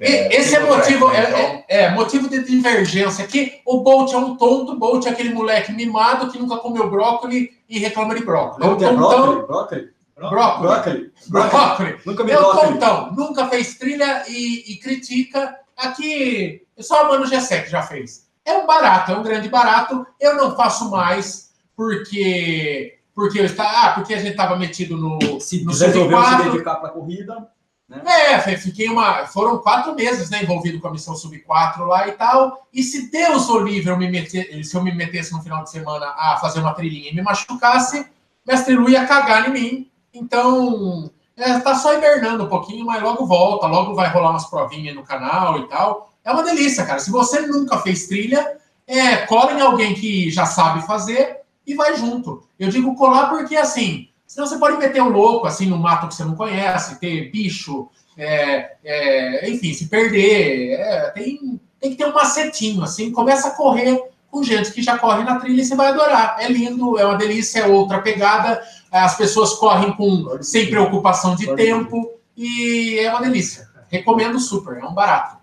[0.00, 1.18] E- Esse é motivo, né?
[1.18, 3.60] é, Então, é- é motivo de divergência aqui.
[3.66, 7.48] O Bolt é um tonto, o Bolt é aquele moleque mimado que nunca comeu brócolis
[7.68, 8.66] e reclama de brócolis.
[8.66, 9.46] É um é brócolis?
[9.46, 9.84] Brócolis?
[10.16, 10.60] Brócolis.
[10.60, 11.10] Brócolis?
[11.28, 11.50] Brócolis?
[11.52, 12.04] Brócolis.
[12.06, 12.70] Nunca me É brócolis.
[12.70, 13.12] tontão.
[13.14, 15.56] Nunca fez trilha e, e critica.
[15.76, 18.28] Aqui, só o Mano Gessé que já fez.
[18.44, 20.06] É um barato, é um grande barato.
[20.18, 25.40] Eu não faço mais porque porque eu está, ah, porque a gente estava metido no
[25.40, 26.50] Se no resolveu se Sub-4.
[26.52, 27.48] dedicar para a corrida,
[28.06, 29.26] É, fe- fiquei uma.
[29.26, 32.66] Foram quatro meses, né, envolvido com a missão Sub 4 lá e tal.
[32.72, 35.70] E se Deus o livre eu me meter, se eu me metesse no final de
[35.70, 38.06] semana a fazer uma trilhinha e me machucasse,
[38.46, 39.90] mestre Lu ia cagar em mim.
[40.14, 44.94] Então, é, tá só hibernando um pouquinho, mas logo volta, logo vai rolar umas provinhas
[44.94, 46.12] no canal e tal.
[46.24, 47.00] É uma delícia, cara.
[47.00, 51.96] Se você nunca fez trilha, é, cola em alguém que já sabe fazer e vai
[51.96, 52.42] junto.
[52.58, 54.09] Eu digo colar porque assim.
[54.30, 57.88] Senão você pode meter um louco assim no mato que você não conhece, ter bicho,
[58.16, 60.74] é, é, enfim, se perder.
[60.74, 64.96] é, tem, tem que ter um macetinho, assim, começa a correr com gente que já
[64.96, 66.36] corre na trilha e você vai adorar.
[66.38, 68.62] É lindo, é uma delícia, é outra pegada.
[68.92, 73.68] as pessoas correm com sem preocupação de tempo e é uma delícia.
[73.88, 75.38] Recomendo super, é um barato.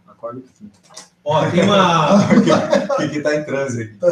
[1.29, 2.19] Ó, tem uma.
[2.95, 3.91] que, que tá em transe aqui.
[3.91, 4.09] Estou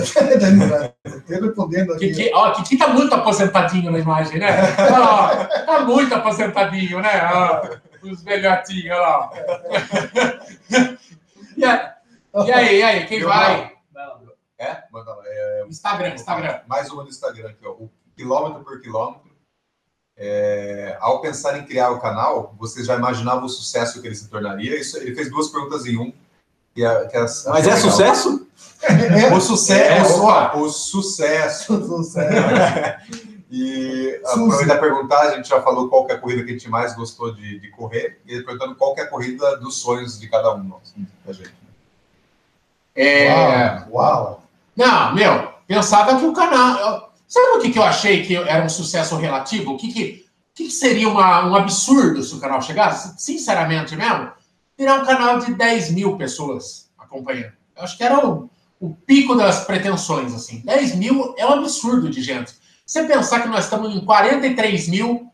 [1.47, 2.09] respondendo aqui.
[2.09, 4.49] Kiki, ó, Kiki tá muito aposentadinho na imagem, né?
[4.91, 7.29] Ó, tá muito aposentadinho, né?
[7.33, 9.31] Ó, os velhotinhos, olha lá.
[11.57, 11.79] E aí,
[12.35, 13.71] e aí, e aí, quem Eu vai?
[14.59, 14.83] É?
[14.91, 15.23] Manda lá.
[15.25, 16.59] É, Instagram, Instagram.
[16.67, 17.71] Mais uma no Instagram aqui, ó.
[17.71, 19.31] O quilômetro por quilômetro.
[20.17, 24.29] É, ao pensar em criar o canal, você já imaginava o sucesso que ele se
[24.29, 24.77] tornaria?
[24.77, 26.11] Isso, ele fez duas perguntas em um.
[26.75, 28.47] Que é, que é, Mas é sucesso?
[29.33, 29.73] O sucesso.
[29.81, 30.57] É, opa.
[30.57, 31.87] o sucesso.
[31.87, 33.15] Sucesso.
[33.49, 34.41] E Suzy.
[34.43, 36.93] aproveita a perguntar, a gente já falou qual é a corrida que a gente mais
[36.95, 40.63] gostou de, de correr, e perguntando qual é a corrida dos sonhos de cada um
[40.63, 40.93] nós,
[41.25, 41.53] da gente.
[42.95, 44.43] É, Uau, uau.
[44.75, 47.13] Não, meu, pensava que o canal.
[47.27, 49.71] Sabe o que, que eu achei que era um sucesso relativo?
[49.73, 53.13] O que, que, o que, que seria uma- um absurdo se o canal chegasse?
[53.17, 54.31] Sinceramente mesmo,
[54.77, 57.53] virar um canal de 10 mil pessoas acompanhando.
[57.75, 60.61] Eu acho que era o, o pico das pretensões, assim.
[60.65, 62.53] 10 mil é um absurdo de gente.
[62.85, 65.31] Você pensar que nós estamos em 43 mil,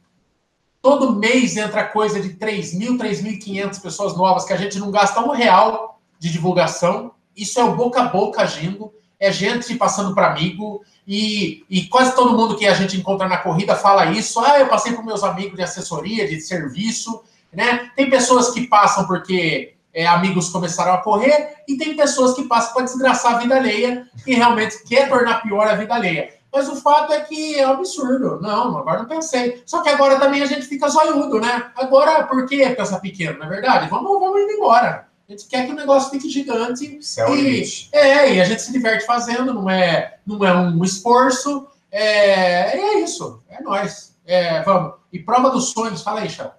[0.81, 5.19] todo mês entra coisa de 3 mil, 3.500 pessoas novas, que a gente não gasta
[5.19, 7.11] um real de divulgação.
[7.35, 12.15] Isso é o boca a boca agindo, é gente passando para amigo, e, e quase
[12.15, 14.39] todo mundo que a gente encontra na corrida fala isso.
[14.39, 17.23] Ah, eu passei para meus amigos de assessoria, de serviço,
[17.53, 17.91] né?
[17.95, 22.73] Tem pessoas que passam porque é, amigos começaram a correr, e tem pessoas que passam
[22.73, 26.33] para desgraçar a vida alheia, que realmente quer tornar pior a vida alheia.
[26.51, 28.39] Mas o fato é que é um absurdo.
[28.41, 29.63] Não, agora não pensei.
[29.65, 31.71] Só que agora também a gente fica zoiudo, né?
[31.75, 33.89] Agora, por que pensar pequeno, não é verdade?
[33.89, 35.07] Vamos, vamos indo embora.
[35.29, 38.61] A gente quer que o negócio fique gigante Céu e e, é, e a gente
[38.61, 41.67] se diverte fazendo, não é, não é um esforço.
[41.89, 44.13] É, é isso, é nós.
[44.25, 44.95] É, vamos.
[45.11, 46.51] E prova dos sonhos, fala aí, Chão.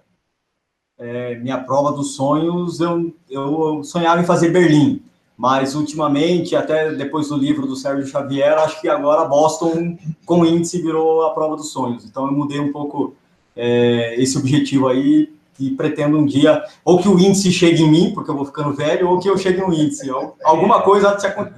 [0.99, 5.01] É, minha prova dos sonhos, eu, eu sonhava em fazer Berlim.
[5.35, 10.81] Mas ultimamente, até depois do livro do Sérgio Xavier, acho que agora Boston com índice
[10.81, 12.05] virou a prova dos sonhos.
[12.05, 13.15] Então eu mudei um pouco
[13.55, 18.11] é, esse objetivo aí e pretendo um dia ou que o índice chegue em mim,
[18.13, 20.09] porque eu vou ficando velho, ou que eu chegue no índice.
[20.43, 21.17] Alguma coisa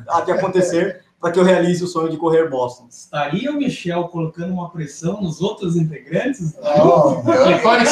[0.10, 2.86] há de acontecer para que eu realize o sonho de correr Boston.
[2.88, 6.54] Estaria o Michel colocando uma pressão nos outros integrantes?
[6.62, 7.84] Oh, Ele pode,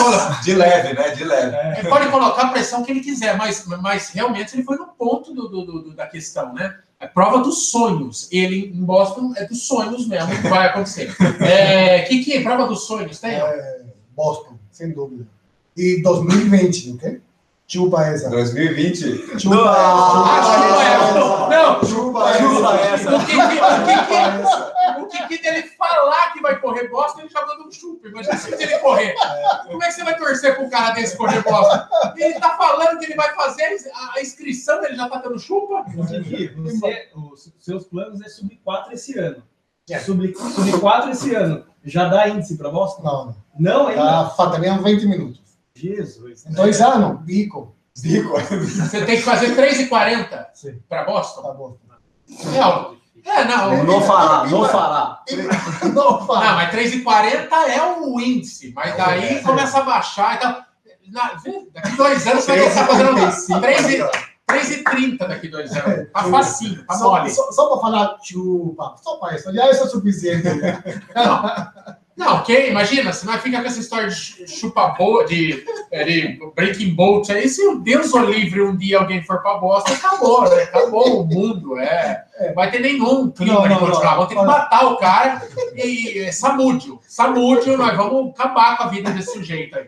[0.44, 1.10] De leve, né?
[1.16, 1.80] De leve.
[1.80, 5.34] ele pode colocar a pressão que ele quiser, mas, mas realmente ele foi no ponto
[5.34, 6.78] do, do- do- da questão, né?
[7.00, 8.30] É prova dos sonhos.
[8.32, 11.12] Ele em Boston é dos sonhos mesmo, que vai acontecer.
[11.42, 13.20] É, que que é prova dos sonhos?
[13.20, 13.42] Tem?
[13.42, 13.48] ó.
[14.16, 15.26] Boston, sem dúvida.
[15.76, 17.20] E 2020, ok?
[17.74, 18.30] Chupa essa.
[18.30, 20.54] 2020, Chupa Ah, essa.
[20.62, 21.50] chupa essa.
[21.50, 22.94] Não, Chupa Chupa essa.
[22.94, 23.16] essa.
[23.16, 24.74] O que, que, o que, que, essa.
[25.00, 28.08] O que, que dele falar que vai correr Boston, ele já manda um chupa.
[28.08, 29.16] Imagina se ele correr.
[29.68, 31.84] Como é que você vai torcer para um cara desse correr Boston?
[32.16, 33.64] Ele tá falando que ele vai fazer
[34.16, 35.84] a- inscrição, ele já tá dando chupa?
[35.96, 39.42] Você, os seus planos é subir 4 esse ano.
[39.90, 40.00] É.
[40.00, 41.66] Subir, subir 4 esse ano.
[41.84, 43.02] Já dá índice para Boston?
[43.04, 44.02] Não, Não ainda?
[44.02, 45.43] tá, faltariam 20 minutos.
[45.76, 46.46] Jesus.
[46.46, 47.76] Em dois anos, bico.
[47.98, 48.30] Zico.
[48.40, 50.80] Você tem que fazer 3,40 Sim.
[50.90, 51.42] para Boston?
[51.44, 51.78] Tá bom.
[52.56, 52.94] É, ó.
[53.26, 53.84] é não.
[53.84, 55.22] Não fará, não fará.
[55.94, 56.56] Não, Ah, fala.
[56.56, 59.40] mas 3,40 é o índice, mas daí É.
[59.42, 60.38] começa a baixar.
[60.38, 60.64] Então,
[61.12, 61.34] na-
[61.74, 64.10] daqui dois anos você vai estar fazendo 3,35.
[64.48, 66.12] 3,30 daqui dois anos.
[66.12, 67.30] Tá facinho, tá Só, mole.
[67.30, 70.44] só, só para falar chupa, só para isso, já isso é suficiente.
[71.16, 71.44] Não,
[72.16, 76.04] não, ok, imagina, se nós fica com essa história de chu- chupa boa, de, é,
[76.04, 79.92] de breaking bolt aí, se o Deus o livre um dia alguém for pra bosta,
[79.94, 80.64] acabou, né?
[80.64, 82.24] Acabou o mundo, é.
[82.48, 84.14] Não vai ter nenhum clima Não, de continuar.
[84.16, 85.42] Vamos ter que matar o cara
[85.76, 87.00] e é, Samúdio.
[87.08, 89.88] Samúdio, nós vamos acabar com a vida desse sujeito aí.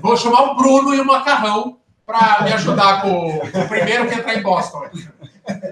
[0.00, 4.14] Vou chamar o Bruno e o Macarrão pra me ajudar com, com o primeiro que
[4.14, 4.82] entrar em Boston.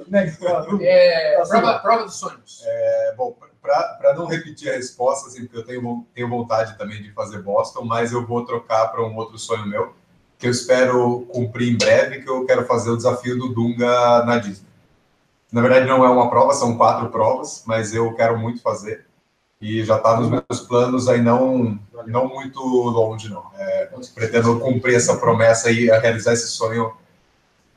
[0.09, 0.39] Next,
[0.83, 2.63] É, prova, prova dos sonhos.
[2.67, 7.13] É, bom, para não repetir a resposta, assim, porque eu tenho, tenho vontade também de
[7.13, 9.95] fazer Boston, mas eu vou trocar para um outro sonho meu,
[10.39, 14.39] que eu espero cumprir em breve, que eu quero fazer o desafio do Dunga na
[14.39, 14.69] Disney.
[15.53, 19.07] Na verdade, não é uma prova, são quatro provas, mas eu quero muito fazer.
[19.61, 23.45] E já está nos meus planos aí, não, não muito longe, não.
[23.59, 26.93] É, pretendo cumprir essa promessa e realizar esse sonho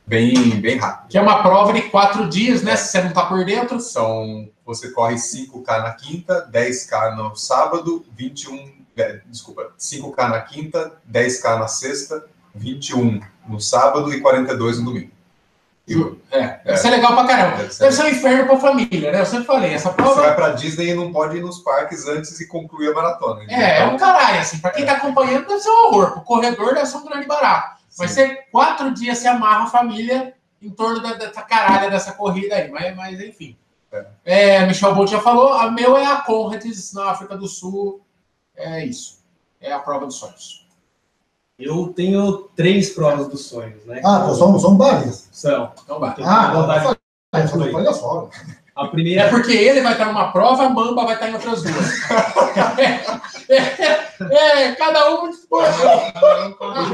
[0.06, 1.08] bem, bem rápido.
[1.08, 2.76] Que é uma prova de quatro dias, né?
[2.76, 3.80] Se você não tá por dentro.
[3.80, 10.92] São, você corre 5K na quinta, 10K no sábado, 21, é, desculpa, 5K na quinta,
[11.10, 15.14] 10K na sexta, 21 no sábado e 42 no domingo.
[16.30, 17.56] É, deve ser legal pra caramba.
[17.58, 17.84] Deve ser.
[17.84, 19.20] Deve ser um inferno pra família, né?
[19.20, 22.08] Eu sempre falei, essa Você prova vai pra Disney e não pode ir nos parques
[22.08, 23.44] antes de concluir a maratona.
[23.50, 24.58] é, é um caralho, assim.
[24.58, 26.12] Pra quem tá acompanhando, deve ser um horror.
[26.12, 27.73] Pro corredor deve ser um grande barato.
[27.96, 28.14] Vai Sim.
[28.14, 32.70] ser quatro dias se amarra a família em torno da- dessa caralha dessa corrida aí.
[32.70, 33.56] Mas, mas enfim.
[34.24, 38.00] É, Michel Bolt já falou, a meu é a Conrads na África do Sul.
[38.56, 39.22] É isso.
[39.60, 40.66] É a prova dos sonhos.
[41.56, 44.00] Eu tenho três provas dos sonhos, né?
[44.04, 45.28] Ah, então são, são várias.
[45.30, 45.72] São.
[45.84, 46.12] Então vai.
[46.24, 46.96] Ah, vontade de
[47.32, 48.28] Ah, só
[48.76, 51.62] A É primeira porque ele vai estar numa prova, a Mamba vai estar em outras
[51.62, 51.86] duas.
[53.48, 55.70] é, é, cada um disputa.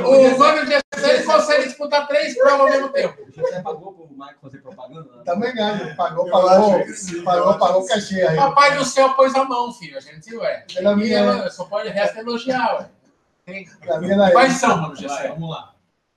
[0.06, 3.16] O Mano de ele consegue disputar três provas ao mesmo tempo.
[3.34, 5.08] Você pagou pro Marco fazer propaganda?
[5.16, 5.22] né?
[5.24, 5.94] Também ganha.
[5.96, 6.84] Pagou, pagou,
[7.24, 8.36] pagou, pagou o cachê aí.
[8.36, 9.96] Papai do céu pôs a mão, filho.
[9.96, 10.64] A gente, ué.
[10.74, 12.86] Pela E minha, ela só pode resta elogiar, ué.
[13.46, 13.66] Tem-
[14.22, 14.32] aí.
[14.32, 15.28] Quais são, Mano Gessé?
[15.28, 15.72] vamos lá.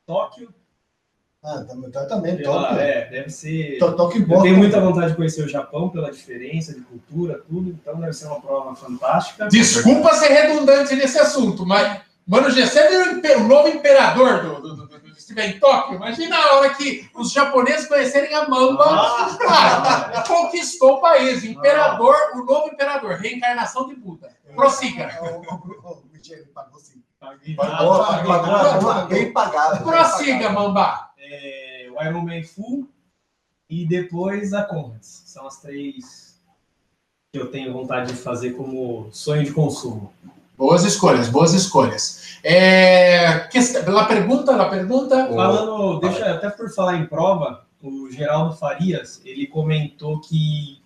[0.05, 0.53] Tóquio,
[1.43, 2.79] Ah, também, tá- também, pela, toque.
[2.81, 3.77] é, deve ser.
[3.77, 4.41] To- Toque Eu bom.
[4.41, 8.27] tenho muita vontade de conhecer o Japão pela diferença de cultura, tudo, então deve ser
[8.27, 9.47] uma prova fantástica.
[9.49, 14.93] Desculpa ser redundante nesse assunto, mas Mano Gessé virou o novo imperador do, do, do,
[15.17, 15.95] estiver em Tóquio.
[15.95, 18.85] Imagina a hora que os japoneses conhecerem a Mamba.
[18.87, 21.43] Ah, Cara, conquistou o país.
[21.43, 23.15] Imperador, o novo imperador.
[23.15, 24.29] Reencarnação de Buda.
[24.55, 25.09] Prossiga.
[25.21, 25.41] O-
[26.53, 27.03] pagou sim.
[27.19, 29.83] Pagou, pagou, pagou, pagou, bem pagado.
[29.83, 31.09] Prossiga, Mamba.
[31.25, 32.87] É, o Ironman Full
[33.69, 35.23] e depois a Conrads.
[35.25, 36.39] São as três
[37.31, 40.13] que eu tenho vontade de fazer como sonho de consumo.
[40.57, 42.37] Boas escolhas, boas escolhas.
[42.43, 45.27] É, questão, la pergunta, la pergunta.
[45.27, 50.79] Falando, deixa até por falar em prova, o Geraldo Farias, ele comentou que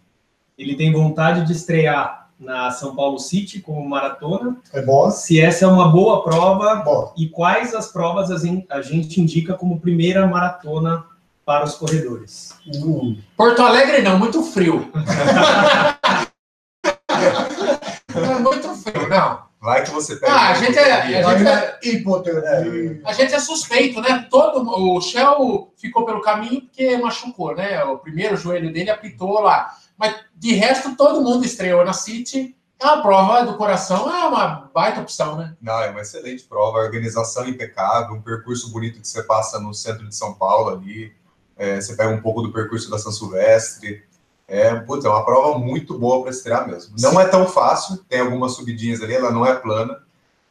[0.58, 4.58] ele tem vontade de estrear na São Paulo City como maratona.
[4.71, 5.10] É bom?
[5.10, 7.13] Se essa é uma boa prova Bom.
[7.17, 11.04] e quais as provas a gen- a gente indica como primeira maratona
[11.45, 12.54] para os corredores.
[12.76, 13.17] Hum.
[13.36, 14.91] Porto Alegre não, muito frio.
[18.15, 19.47] é muito frio, não.
[19.60, 20.32] Vai que você pega.
[20.32, 23.02] Ah, a gente é- a gente Ainda hipotermia.
[23.04, 24.28] A gente é suspeito, né?
[24.30, 27.84] Todo o Shell ficou pelo caminho porque machucou, né?
[27.84, 29.73] O primeiro joelho dele apitou lá.
[29.97, 32.55] Mas de resto todo mundo estreou na City.
[32.79, 35.55] É uma prova do coração, é uma baita opção, né?
[35.60, 40.07] Não, é uma excelente prova, organização impecável, um percurso bonito que você passa no centro
[40.07, 41.12] de São Paulo ali.
[41.57, 44.03] É, você pega um pouco do percurso da São Silvestre.
[44.47, 46.95] É, putz, é uma prova muito boa para estrear mesmo.
[46.99, 49.99] Não é tão fácil, tem algumas subidinhas ali, ela não é plana,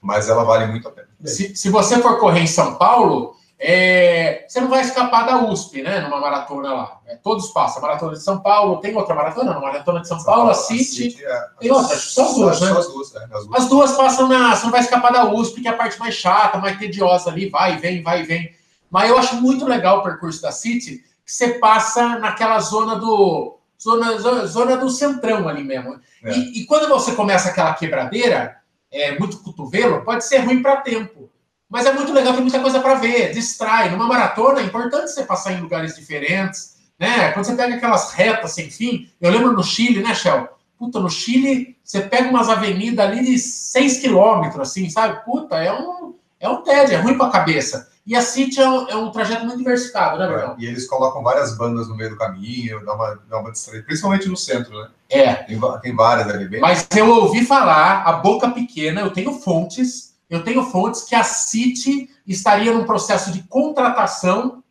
[0.02, 1.08] mas ela vale muito a pena.
[1.24, 5.82] Se, se você for correr em São Paulo, é, você não vai escapar da USP,
[5.82, 6.00] né?
[6.00, 7.00] Numa maratona lá.
[7.06, 7.80] É, todos passam.
[7.80, 9.54] Maratona de São Paulo, tem outra maratona?
[9.54, 11.16] Não, maratona de São Paulo, a City.
[11.24, 12.70] é- Tem outra, só as duas, né?
[12.70, 13.62] As duas, é, as duas.
[13.62, 14.54] As duas passam na.
[14.54, 17.48] Você não vai escapar da USP, que é a parte mais chata, mais tediosa ali,
[17.48, 18.50] vai e vem, vai e vem.
[18.90, 23.54] Mas eu acho muito legal o percurso da City, que você passa naquela zona do.
[23.82, 26.00] Zona, zona, zona do centrão ali mesmo.
[26.24, 26.30] É.
[26.32, 28.56] E, e quando você começa aquela quebradeira,
[28.90, 31.25] é muito cotovelo, pode ser ruim para tempo.
[31.68, 33.90] Mas é muito legal, tem muita coisa para ver, distrai.
[33.90, 37.32] Numa maratona é importante você passar em lugares diferentes, né?
[37.32, 40.48] Quando você pega aquelas retas sem fim, eu lembro no Chile, né, Shell?
[40.78, 45.24] Puta, no Chile, você pega umas avenidas ali de 6 quilômetros, assim, sabe?
[45.24, 47.88] Puta, é um, é um tédio, é ruim pra cabeça.
[48.06, 50.54] E a City é um, é um trajeto muito diversificado, né, Bruno?
[50.56, 53.84] É, E eles colocam várias bandas no meio do caminho, dá uma, dá uma distraída,
[53.84, 54.88] principalmente no centro, né?
[55.10, 55.34] É.
[55.34, 56.60] Tem, tem várias ali, bem.
[56.60, 61.22] Mas eu ouvi falar, a boca pequena, eu tenho fontes, eu tenho fontes que a
[61.22, 64.62] City estaria num processo de contratação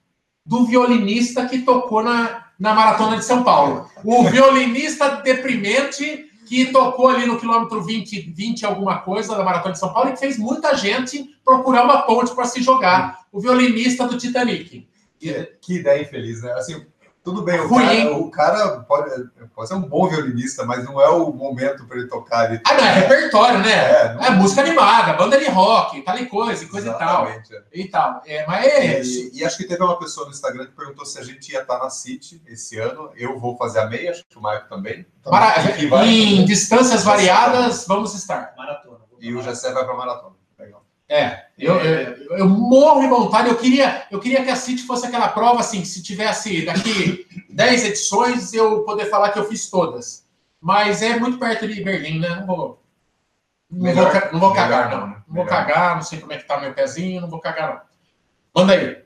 [0.46, 3.90] do violinista que tocou na, na Maratona de São Paulo.
[4.04, 9.80] O violinista deprimente que tocou ali no quilômetro 20, 20 alguma coisa da Maratona de
[9.80, 13.26] São Paulo e que fez muita gente procurar uma ponte para se jogar.
[13.32, 14.88] O violinista do Titanic.
[15.20, 16.52] Que, que ideia infeliz, né?
[16.54, 16.86] Assim,
[17.26, 17.86] tudo bem, o Ruim.
[17.86, 19.10] cara, o cara pode,
[19.54, 22.62] pode ser um bom violinista, mas não é o momento para ele tocar ali.
[22.66, 23.72] Ah, não, é repertório, né?
[23.74, 27.26] É, não- É música animada, banda de rock, tal e coisa, e coisa e tal.
[27.26, 27.62] Exatamente, é.
[27.74, 28.22] E tal.
[28.26, 29.32] É, mas é isso.
[29.34, 31.62] E, e acho que teve uma pessoa no Instagram que perguntou se a gente ia
[31.62, 33.10] estar na City esse ano.
[33.18, 35.06] Eu vou fazer a meia, acho que o Marco também.
[35.26, 38.54] Mara- E vai- em distâncias variadas, vamos estar.
[38.56, 39.00] Maratona.
[39.20, 39.42] E o.
[39.42, 40.36] Gessé vai para maratona.
[41.08, 43.48] É, eu, eu, eu morro de vontade.
[43.50, 47.86] Eu queria, eu queria que a City fosse aquela prova assim, se tivesse daqui 10
[47.86, 50.26] edições, eu poder falar que eu fiz todas.
[50.60, 52.30] Mas é muito perto de Berlim, né?
[52.40, 52.82] Não vou.
[53.70, 55.08] Não, Melhor- vou, ca- não vou melhor cagar, não, não.
[55.08, 55.16] né?
[55.28, 57.70] Não vou cagar, não sei como é que tá meu pezinho, não vou cagar,
[58.54, 58.62] não.
[58.62, 58.98] Manda aí.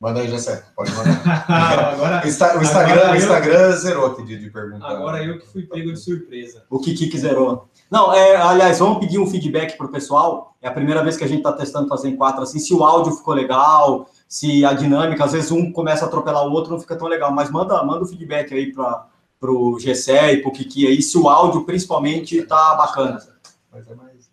[0.00, 0.64] Manda aí, Gessé.
[0.74, 1.44] Pode mandar.
[1.92, 4.86] agora, O, Insta- o Instagram, Agora o eu- Instagram zerou aqui de, de pergunta.
[4.86, 6.64] agora eu que fui pego de surpresa.
[6.70, 7.68] O Kiki zerou.
[7.90, 10.54] Não, é, aliás, vamos pedir um feedback pro pessoal.
[10.62, 12.60] É a primeira vez que a gente está testando fazer em quatro assim.
[12.60, 16.52] Se o áudio ficou legal, se a dinâmica, às vezes um começa a atropelar o
[16.52, 17.32] outro, não fica tão legal.
[17.32, 21.18] Mas manda, manda o feedback aí para o Gessé e para o Kiki aí, se
[21.18, 23.20] o áudio principalmente tá bacana.
[23.72, 24.30] Mas é mais.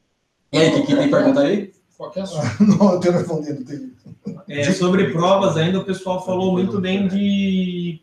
[0.51, 1.73] E aí, Kiki, tem pergunta aí?
[1.97, 2.45] Qualquer assunto.
[2.77, 3.65] Não, eu estou respondendo.
[3.65, 3.91] Tem...
[4.47, 7.99] É, sobre provas ainda, o pessoal falou muito bem de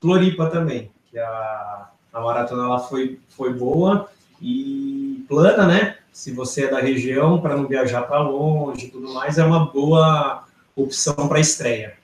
[0.00, 4.08] Floripa também, que a, a maratona lá foi, foi boa
[4.40, 5.96] e plana, né?
[6.12, 9.66] Se você é da região, para não viajar para longe e tudo mais, é uma
[9.66, 11.94] boa opção para estreia.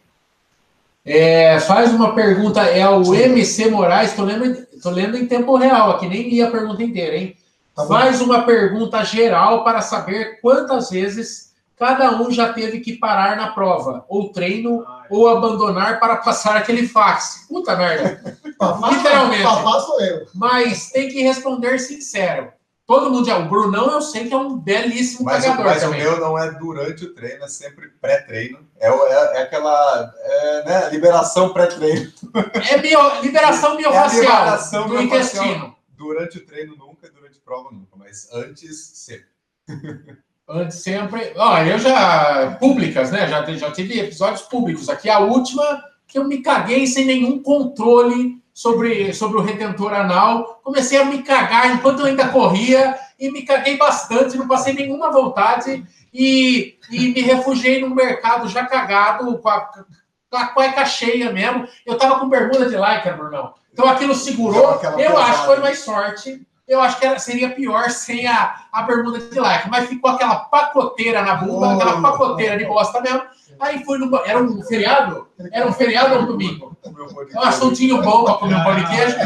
[1.05, 5.91] É, faz uma pergunta, é o MC Moraes, tô lendo, tô lendo em tempo real
[5.91, 7.37] aqui, nem li a pergunta inteira, hein?
[7.74, 7.89] Tá bom.
[7.89, 11.53] Faz uma pergunta geral para saber quantas vezes
[11.87, 16.89] cada um já teve que parar na prova, ou treino, ou abandonar para passar aquele
[16.89, 17.45] fax.
[17.49, 18.20] Puta merda.
[18.91, 19.43] Literalmente.
[19.43, 20.26] Papá sou eu.
[20.35, 22.53] Mas tem que responder sincero.
[22.87, 23.39] Todo mundo já.
[23.39, 26.03] O Brunão eu sei que é um belíssimo Mas, o- cagador mas o também.
[26.03, 28.59] meu não é durante o treino, é sempre pré-treino.
[28.78, 32.12] É, o- é- é aquela é, né, liberação pré-treino.
[32.70, 35.74] É bio- liberação miofacial liberação do intestino.
[35.89, 39.26] Durante o treino nunca, durante a prova nunca, mas antes sempre.
[40.49, 41.33] Antes sempre.
[41.37, 42.57] Ó, eu já.
[42.61, 43.27] Públicas, né?
[43.27, 45.09] Já, já tive episódios públicos aqui.
[45.09, 50.61] A última que eu me caguei sem nenhum controle sobre, sobre o retentor anal.
[50.63, 55.11] Comecei a me cagar enquanto eu ainda corria e me caguei bastante, não passei nenhuma
[55.11, 59.61] vontade e, e me refugiei no mercado já cagado, com a,
[60.31, 61.67] com a cueca cheia mesmo.
[61.85, 63.55] Eu tava com bermuda de lycra, Brunão.
[63.73, 64.81] Então aquilo segurou.
[64.99, 66.47] Eu acho que foi mais sorte.
[66.67, 70.37] Eu acho que era- seria pior sem a, a bermuda de lycra, mas ficou aquela
[70.37, 71.71] pacoteira na bunda, Oh.
[71.73, 73.23] aquela pacoteira de bosta mesmo.
[73.61, 74.15] Aí fui no.
[74.25, 75.29] Era um feriado?
[75.53, 76.77] Era um feriado ou um domingo?
[77.33, 79.17] É um assuntinho bom para comer um pão de queijo.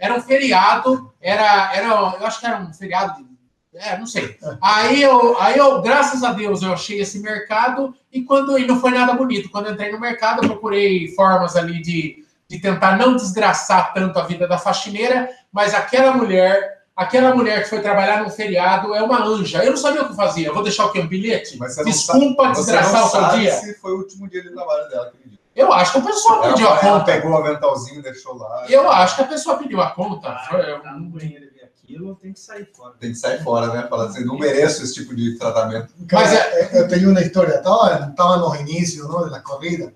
[0.00, 1.86] Era um feriado, era, era,
[2.20, 3.28] eu acho que era um feriado de.
[3.74, 4.36] É, não sei.
[4.60, 8.80] Aí eu, aí eu, graças a Deus, eu achei esse mercado e quando e não
[8.80, 9.50] foi nada bonito.
[9.50, 14.18] Quando eu entrei no mercado, eu procurei formas ali de, de tentar não desgraçar tanto
[14.18, 19.02] a vida da faxineira, mas aquela mulher, aquela mulher que foi trabalhar num feriado é
[19.02, 19.62] uma anja.
[19.62, 20.46] Eu não sabia o que fazia.
[20.48, 20.98] Eu vou deixar o quê?
[21.00, 21.58] Um bilhete?
[21.58, 23.52] Mas você não Desculpa sabe- Você desgraçar não o seu dia.
[23.52, 25.12] se foi o último dia de trabalho dela.
[25.54, 27.04] Eu acho que a pessoa Ela, pediu a conta.
[27.04, 28.64] pegou o aventalzinho, deixou lá.
[28.68, 30.34] Eu acho que a pessoa pediu a conta.
[30.48, 32.94] Foi- Ah, tá no banheiro e ver aquilo, tem que sair fora.
[32.98, 33.86] Tem que sair fora, né?
[33.90, 35.92] Falar assim, não mereço esse tipo de tratamento.
[36.08, 37.56] Cara, Mas é- eu tenho uma história.
[37.56, 39.24] Estava, estava nos inicios ¿no?
[39.24, 39.92] de la corrida.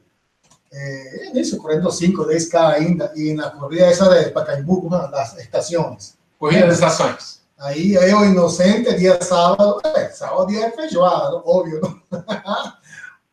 [0.73, 3.12] Eh, início, correndo 5, 10K ainda.
[3.14, 6.16] E na corrida essa de Pacaembu, uma das estações.
[6.39, 7.43] Corrida das estações.
[7.59, 12.03] Aí eu, inocente, dia sábado, é, sábado dia de feijoada, óbvio, não?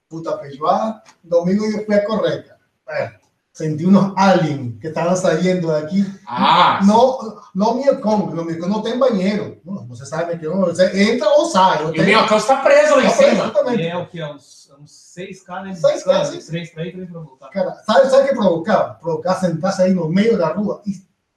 [0.07, 1.01] Puta feijoada.
[1.23, 2.45] Domingo eu fui a correr.
[2.89, 3.13] É,
[3.59, 6.05] senti unos aliens que estavam saindo daqui.
[6.25, 9.57] Ah, Não, não me como, não, me, não tem banheiro.
[9.65, 11.83] Não, você sabe que não, você entra ou sai.
[11.83, 13.27] Não e o minhocão está preso lá em cima.
[13.31, 13.85] Exatamente.
[13.85, 14.23] É o que?
[14.23, 15.73] Uns, uns 6K, né?
[15.73, 16.51] 6K, sim.
[16.51, 17.49] 3 para ir, 3 para voltar.
[17.49, 18.93] Cara, sabe, sabe o que provocava?
[18.95, 20.93] Provocava sentar-se aí no meio da rua e,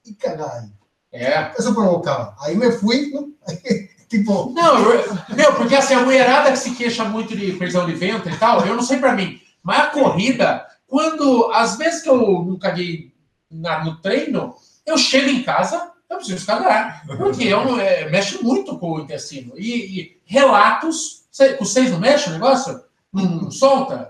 [0.08, 0.68] e cagar aí.
[1.12, 1.52] É.
[1.58, 2.34] Isso provocava.
[2.40, 3.32] Aí me fui, não?
[4.08, 7.94] tipo, Não, eu- meu, porque assim, a mulherada que se queixa muito de prisão de
[7.94, 12.08] ventre e tal, eu não sei pra mim, mas a corrida, quando, às vezes que
[12.10, 13.14] eu não caguei
[13.50, 18.44] na- no treino, eu chego em casa, eu preciso cagar, porque eu, não- é, mexe
[18.44, 19.54] muito com o intestino.
[19.56, 21.22] E, e relatos,
[21.58, 22.82] vocês não mexe o negócio?
[23.10, 24.06] Não solta?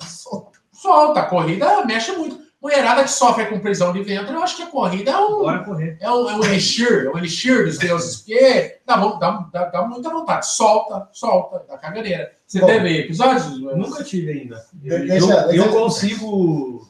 [0.72, 2.41] Solta, a corrida mexe muito.
[2.62, 5.64] Mulherada que sofre com prisão de ventre, eu acho que a corrida é um, Bora
[5.64, 5.96] correr.
[6.00, 9.82] é um, é um elixir, é um elixir dos deuses, porque dá, dá, dá, dá
[9.84, 10.46] muita vontade.
[10.46, 12.30] Solta, solta, dá caganeira.
[12.46, 12.66] Você Bom.
[12.66, 13.48] teve episódios?
[13.60, 14.64] Nunca tive ainda.
[14.84, 16.88] Eu, De- deixa- eu, deixa- eu consigo,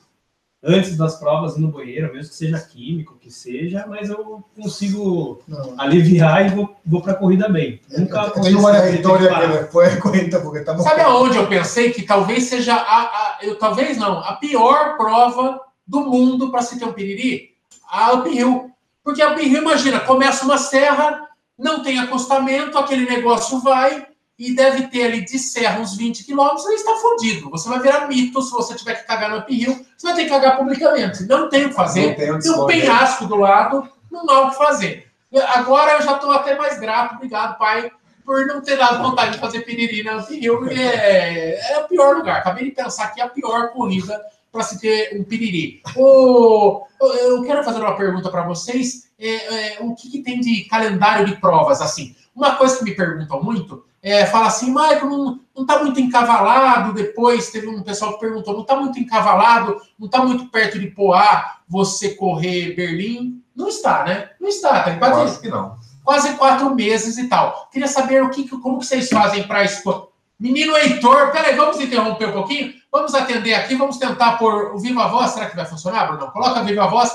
[0.64, 5.74] antes das provas, no banheiro, mesmo que seja químico, que seja, mas eu consigo não.
[5.78, 7.80] aliviar e vou, vou para a corrida bem.
[7.90, 9.46] Nunca de várias ter que histórias que parar.
[9.52, 10.82] depois conta, porque estamos.
[10.84, 15.60] Sabe aonde eu pensei que talvez seja a, a- eu talvez não, a pior prova
[15.86, 17.50] do mundo para se ter um piriri?
[17.90, 18.70] A Up Hill.
[19.02, 24.06] Porque a Up Hill, imagina, começa uma serra, não tem acostamento, aquele negócio vai
[24.38, 27.50] e deve ter ali de serra uns 20 quilômetros, aí está fodido.
[27.50, 30.24] Você vai virar mito se você tiver que cagar no Up Hill, você vai ter
[30.24, 31.24] que cagar publicamente.
[31.24, 32.16] Não tem o que fazer.
[32.16, 35.06] Tem um penhasco do lado, não há o que fazer.
[35.54, 37.90] Agora eu já estou até mais grato, obrigado, pai,
[38.24, 42.16] por não ter dado vontade de fazer piriri na Rio, porque é, é o pior
[42.16, 42.38] lugar.
[42.38, 44.20] Acabei de pensar que é a pior corrida
[44.50, 45.82] para se ter um piriri.
[45.96, 49.10] O, eu quero fazer uma pergunta para vocês.
[49.18, 51.80] É, é, o que, que tem de calendário de provas?
[51.80, 52.14] assim?
[52.34, 56.92] Uma coisa que me perguntam muito é, fala assim, Michael, não, não tá muito encavalado.
[56.92, 60.88] Depois teve um pessoal que perguntou, não tá muito encavalado, não tá muito perto de
[60.88, 63.40] Poá você correr Berlim?
[63.54, 64.30] Não está, né?
[64.40, 65.76] Não está, tá em Eu quase, acho que não.
[66.02, 67.68] quase quatro meses e tal.
[67.70, 70.10] Queria saber o que, como que vocês fazem para escolher.
[70.40, 72.74] Menino Heitor, peraí, vamos interromper um pouquinho?
[72.90, 75.30] Vamos atender aqui, vamos tentar por o Viva Voz.
[75.30, 76.32] Será que vai funcionar, Bruno?
[76.32, 77.12] Coloca Viva Voz.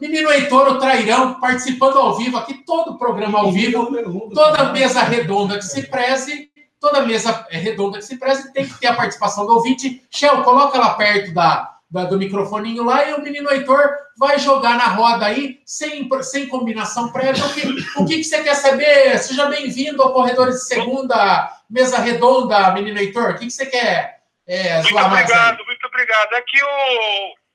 [0.00, 5.00] Menino Heitor, o Trairão, participando ao vivo aqui, todo o programa ao vivo, toda mesa
[5.00, 9.46] redonda que se preze, toda mesa redonda que se preze tem que ter a participação
[9.46, 10.02] do ouvinte.
[10.10, 14.76] Shell, coloca lá perto da, da, do microfoninho lá e o menino Heitor vai jogar
[14.76, 17.46] na roda aí, sem, sem combinação prévia.
[17.46, 19.18] O que, o que, que você quer saber?
[19.18, 23.30] Seja bem-vindo ao Corredores de Segunda, mesa redonda, menino Heitor.
[23.30, 24.16] O que, que você quer
[24.46, 26.34] é, Muito obrigado, muito obrigado.
[26.34, 27.45] Aqui o,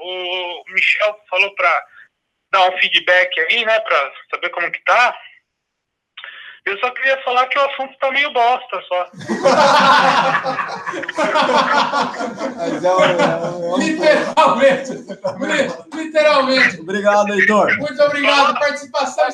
[0.00, 1.84] o Michel falou para
[2.52, 5.16] dar um feedback aí, né, para saber como que tá.
[6.66, 9.10] Eu só queria falar que o assunto tá meio bosta só.
[13.78, 14.92] literalmente.
[15.94, 16.80] Literalmente.
[16.80, 17.76] Obrigado, Heitor.
[17.78, 18.58] Muito obrigado.
[18.58, 19.26] Participação,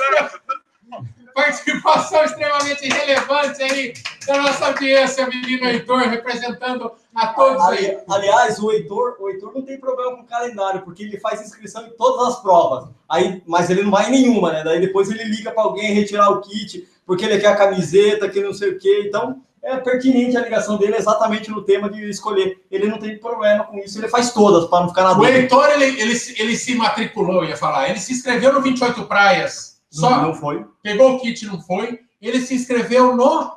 [1.37, 3.93] participação extremamente relevante aí
[4.27, 7.99] da nossa audiência, menino Heitor, representando a todos aí.
[8.09, 11.87] Aliás, o Heitor, o Heitor não tem problema com o calendário, porque ele faz inscrição
[11.87, 12.89] em todas as provas.
[13.07, 14.65] Aí, mas ele não vai em nenhuma, né?
[14.65, 18.41] Daí depois ele liga para alguém retirar o kit, porque ele quer a camiseta, que
[18.41, 19.05] não sei o quê.
[19.07, 22.63] Então, é pertinente a ligação dele exatamente no tema de escolher.
[22.71, 25.33] Ele não tem problema com isso, ele faz todas para não ficar na dúvida.
[25.33, 27.91] O Heitor, ele, ele, ele se matriculou, ia falar.
[27.91, 29.76] Ele se inscreveu no 28 Praias.
[30.01, 30.65] Só não, foi.
[30.83, 32.01] Pegou o kit, não foi.
[32.21, 33.57] Ele se inscreveu no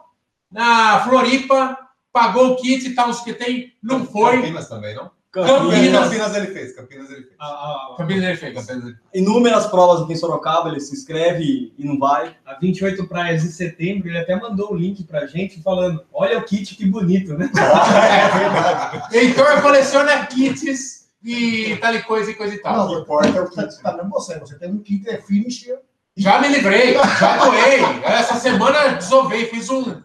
[0.51, 1.77] na Floripa,
[2.11, 4.37] pagou o kit e tal, os que tem, não foi.
[4.37, 5.11] Campinas também, não?
[5.31, 6.05] Campinas.
[6.05, 7.35] Campinas ele fez, Campinas ele fez.
[7.39, 8.53] Ah, ah, Campinas ele fez.
[8.55, 9.05] Campinas ele fez.
[9.13, 12.35] Inúmeras provas aqui em Sorocaba, ele se inscreve e não vai.
[12.45, 16.39] A 28 praias de setembro, ele até mandou o um link pra gente falando: olha
[16.39, 17.51] o kit que bonito, né?
[17.53, 19.15] é verdade.
[19.15, 22.87] Heitor coleciona kits e tal e coisa e coisa e tal.
[22.87, 23.81] Não, o importa é o kit.
[23.83, 25.79] Tá mesmo você, você tem um kit de finisher.
[26.19, 27.81] Já me livrei, já doei.
[28.03, 30.03] Essa semana desovei, fiz um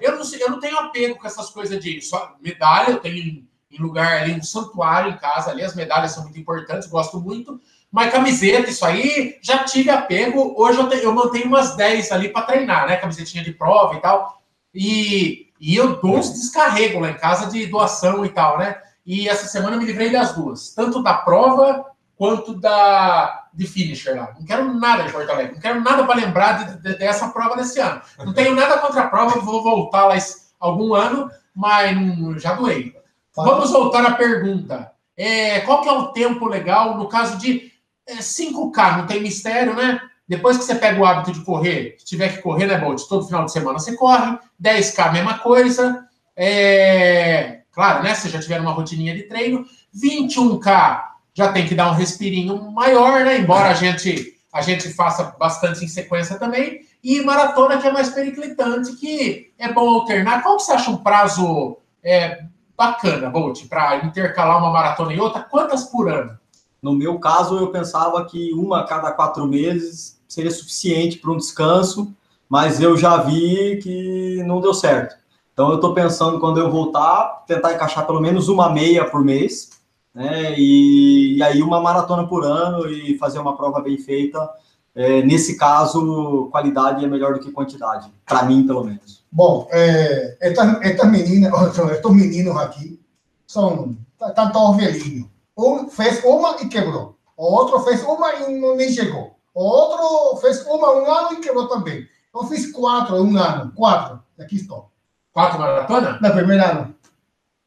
[0.00, 3.82] eu não, eu não tenho apego com essas coisas de só medalha, eu tenho em
[3.82, 7.60] lugar ali, um santuário em casa ali, as medalhas são muito importantes, gosto muito.
[7.90, 10.54] Mas camiseta, isso aí, já tive apego.
[10.56, 12.96] Hoje eu, eu mantenho umas 10 ali para treinar, né?
[12.96, 14.42] Camisetinha de prova e tal.
[14.74, 18.80] E, e eu dou uns descarrego lá em casa de doação e tal, né?
[19.04, 21.84] E essa semana eu me livrei das duas, tanto da prova
[22.16, 24.34] quanto da de finisher lá.
[24.38, 27.56] Não quero nada de Porto Alegre, não quero nada para lembrar de, de, dessa prova
[27.56, 28.00] desse ano.
[28.18, 30.14] Não tenho nada contra a prova, vou voltar lá
[30.60, 31.96] algum ano, mas
[32.40, 32.94] já doei.
[33.34, 34.92] Vamos voltar à pergunta.
[35.16, 37.72] É, qual que é o tempo legal no caso de
[38.06, 38.98] é, 5K?
[38.98, 40.00] Não tem mistério, né?
[40.28, 43.02] Depois que você pega o hábito de correr, se tiver que correr, né, Bolt?
[43.08, 44.38] Todo final de semana você corre.
[44.62, 46.06] 10K, mesma coisa.
[46.34, 48.14] É, claro, né?
[48.14, 49.64] Se já tiver uma rotininha de treino.
[49.94, 51.02] 21K,
[51.36, 53.38] já tem que dar um respirinho maior, né?
[53.38, 56.80] Embora a gente a gente faça bastante em sequência também.
[57.04, 60.42] E maratona que é mais periclitante, que é bom alternar.
[60.42, 62.42] Qual que você acha um prazo é,
[62.74, 65.42] bacana, Bolt, para intercalar uma maratona e outra?
[65.42, 66.38] Quantas por ano?
[66.80, 71.36] No meu caso, eu pensava que uma a cada quatro meses seria suficiente para um
[71.36, 72.14] descanso,
[72.48, 75.16] mas eu já vi que não deu certo.
[75.52, 79.70] Então, eu estou pensando, quando eu voltar, tentar encaixar pelo menos uma meia por mês,
[80.16, 80.58] né?
[80.58, 84.50] E, e, aí uma maratona por ano e fazer uma prova bem feita.
[84.94, 89.22] É, nesse caso, qualidade é melhor do que quantidade, para mim, pelo menos.
[89.30, 91.52] Bom, é, estas, estas meninas,
[91.92, 92.98] estes meninos aqui,
[93.46, 93.94] são
[94.26, 95.28] estão todos velhinhos.
[95.54, 97.18] Um fez uma e quebrou.
[97.36, 99.36] O outro fez uma e não, nem chegou.
[99.54, 102.06] O outro fez uma um ano e quebrou também.
[102.34, 103.70] Eu fiz quatro em um ano.
[103.74, 104.22] Quatro.
[104.40, 104.90] Aqui estou.
[105.32, 106.22] Quatro maratonas?
[106.22, 106.94] No primeiro ano.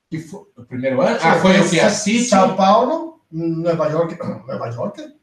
[0.10, 1.18] Que foi, o primeiro ano?
[1.22, 1.80] Ah, foi o que?
[1.80, 2.24] A City?
[2.26, 5.14] São Paulo, Nova York, Nova York.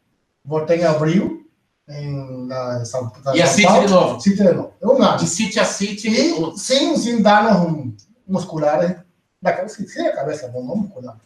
[0.45, 1.45] Voltei em abril,
[1.89, 3.87] em na São, E a City Paulo.
[3.87, 4.21] de novo?
[4.21, 4.73] City de novo.
[4.81, 5.19] É um ano.
[5.19, 6.09] De City a City.
[6.09, 7.95] E sem, sem danos
[8.27, 8.97] musculares.
[9.43, 11.19] Da cabeça, sem a cabeça, não muscular.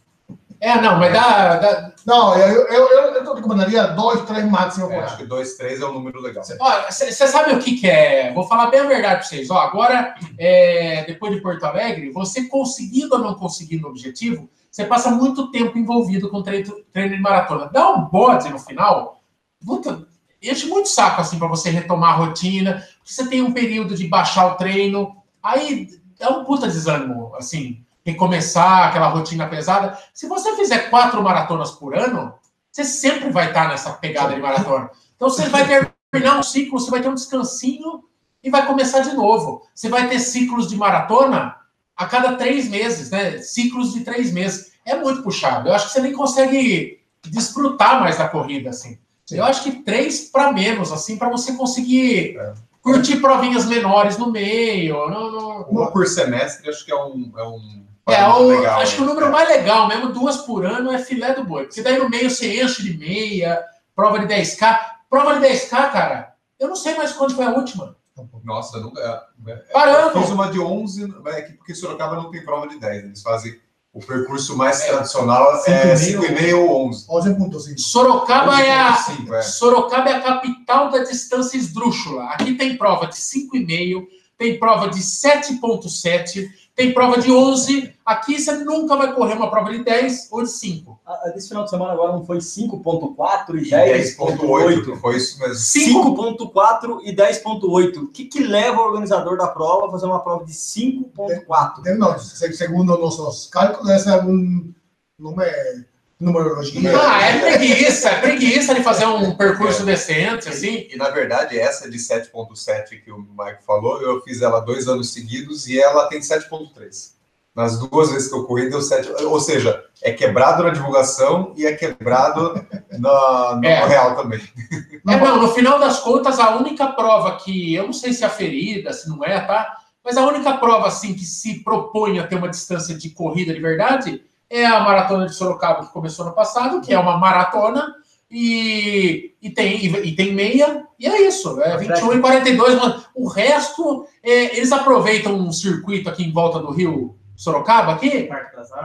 [0.60, 1.56] É, não, mas dá.
[1.56, 1.92] dá...
[2.04, 5.86] Não, eu, eu, eu, eu recomendaria dois, três máximo é, Acho que dois, três é
[5.86, 6.44] um número legal.
[6.44, 8.32] Você sabe o que, que, é?
[8.34, 9.50] Vou falar bem a verdade para vocês.
[9.50, 14.84] Ó, agora, é, depois de Porto Alegre, você conseguindo ou não conseguindo o objetivo, você
[14.84, 17.70] passa muito tempo envolvido com treino, treino de maratona.
[17.72, 19.22] Dá um bode no final,
[19.64, 20.06] puta,
[20.42, 24.46] enche muito saco assim para você retomar a rotina, você tem um período de baixar
[24.46, 25.88] o treino, aí
[26.18, 29.98] é um puta desânimo, assim recomeçar aquela rotina pesada.
[30.14, 32.34] Se você fizer quatro maratonas por ano,
[32.70, 34.90] você sempre vai estar nessa pegada de maratona.
[35.16, 38.04] Então você vai terminar um ciclo, você vai ter um descansinho
[38.42, 39.66] e vai começar de novo.
[39.74, 41.56] Você vai ter ciclos de maratona
[41.96, 43.38] a cada três meses, né?
[43.38, 44.72] Ciclos de três meses.
[44.84, 45.68] É muito puxado.
[45.68, 48.98] Eu acho que você nem consegue desfrutar mais da corrida, assim.
[49.26, 49.36] Sim.
[49.36, 52.54] Eu acho que três para menos, assim, para você conseguir é.
[52.82, 55.08] Curtir provinhas menores no meio.
[55.10, 55.62] Não, não...
[55.64, 57.30] Uma por semestre, acho que é um.
[57.36, 59.12] É, um É, o- legal, acho que o né?
[59.12, 61.64] número mais legal mesmo, duas por ano, é filé do boi.
[61.66, 63.62] Porque daí no meio você enche de meia,
[63.94, 64.80] prova de 10K.
[65.10, 67.96] Prova de 10K, cara, eu não sei mais quando foi a última.
[68.44, 69.00] Nossa, nunca.
[69.46, 70.14] é, é, Paramos.
[70.14, 73.04] Eu fiz uma de 11, é que porque Sorocaba não tem prova de 10.
[73.04, 73.58] Eles fazem
[73.92, 77.06] o percurso mais tradicional é 5,5 ou 11.
[77.08, 77.78] 11.5.
[77.78, 79.42] Sorocaba é a, 11,5, é.
[79.42, 82.24] Sorocaba é a capital da distância esdrúxula.
[82.26, 84.06] Aqui tem prova de 5,5,
[84.38, 86.48] tem prova de 7,7,
[86.80, 87.92] tem prova de 11.
[88.06, 90.98] Aqui você nunca vai correr uma prova de 10 ou de 5.
[91.06, 94.16] Ah, Desse final de semana agora não foi 5.4 e 10,8.
[94.16, 94.96] 10.8.
[95.00, 95.54] Foi isso mesmo.
[95.54, 97.96] 5.4 e 10.8.
[98.02, 101.96] O que, que leva o organizador da prova a fazer uma prova de 5.4?
[101.98, 104.72] Não, se- segundo nossos cálculos, esse é algum
[105.18, 105.84] número,
[106.20, 106.92] numerologia.
[107.00, 110.86] Ah, é preguiça, é preguiça de fazer um percurso decente, assim.
[110.90, 115.12] E na verdade, essa de 7,7 que o Mike falou, eu fiz ela dois anos
[115.12, 117.18] seguidos e ela tem 7,3.
[117.54, 119.24] Nas duas vezes que eu corri, deu 7.
[119.24, 122.54] Ou seja, é quebrado na divulgação e é quebrado
[122.92, 123.86] na, no É.
[123.86, 124.40] real também.
[125.08, 128.26] É, não, no final das contas, a única prova que, eu não sei se é
[128.26, 129.78] aferida, se não é, tá?
[130.04, 133.60] Mas a única prova, assim, que se propõe a ter uma distância de corrida de
[133.60, 137.94] verdade é a Maratona de Sorocaba, que começou no passado, que é uma maratona,
[138.30, 143.28] e, e, tem, e, tem meia, e é isso, é 21 e 42, mas o
[143.28, 148.28] resto, é, eles aproveitam um circuito aqui em volta do Rio Sorocaba, aqui,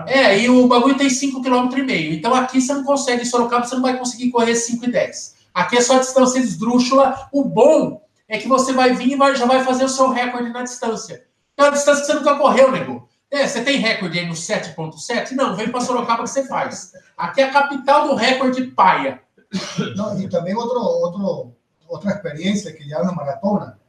[0.07, 1.89] é, e o bagulho tem 5,5 km.
[2.13, 5.35] Então aqui você não consegue, em Sorocaba, você não vai conseguir correr 5 e 10.
[5.53, 7.27] Aqui é só distância esdrúxula.
[7.31, 10.49] O bom é que você vai vir e vai- já vai fazer o seu recorde
[10.51, 11.23] na distância.
[11.57, 13.07] É uma distância que você nunca correu, nego.
[13.31, 15.31] É, você tem recorde aí no 7.7?
[15.31, 16.93] Não, vem para Sorocaba que você faz.
[17.17, 19.21] Aqui é a capital do recorde paia.
[19.95, 21.53] Não, e também outro, outro,
[21.87, 23.79] outra experiência que já na maratona,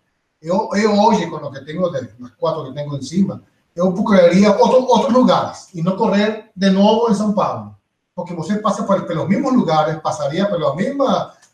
[0.41, 3.43] eu, eu hoje, com o que tenho, de, las quatro que tenho em cima,
[3.75, 7.77] eu procuraria outro, outros lugares e não correr de novo em São Paulo.
[8.15, 11.09] Porque você passa pelos mesmos lugares, passaria pelos mesmos,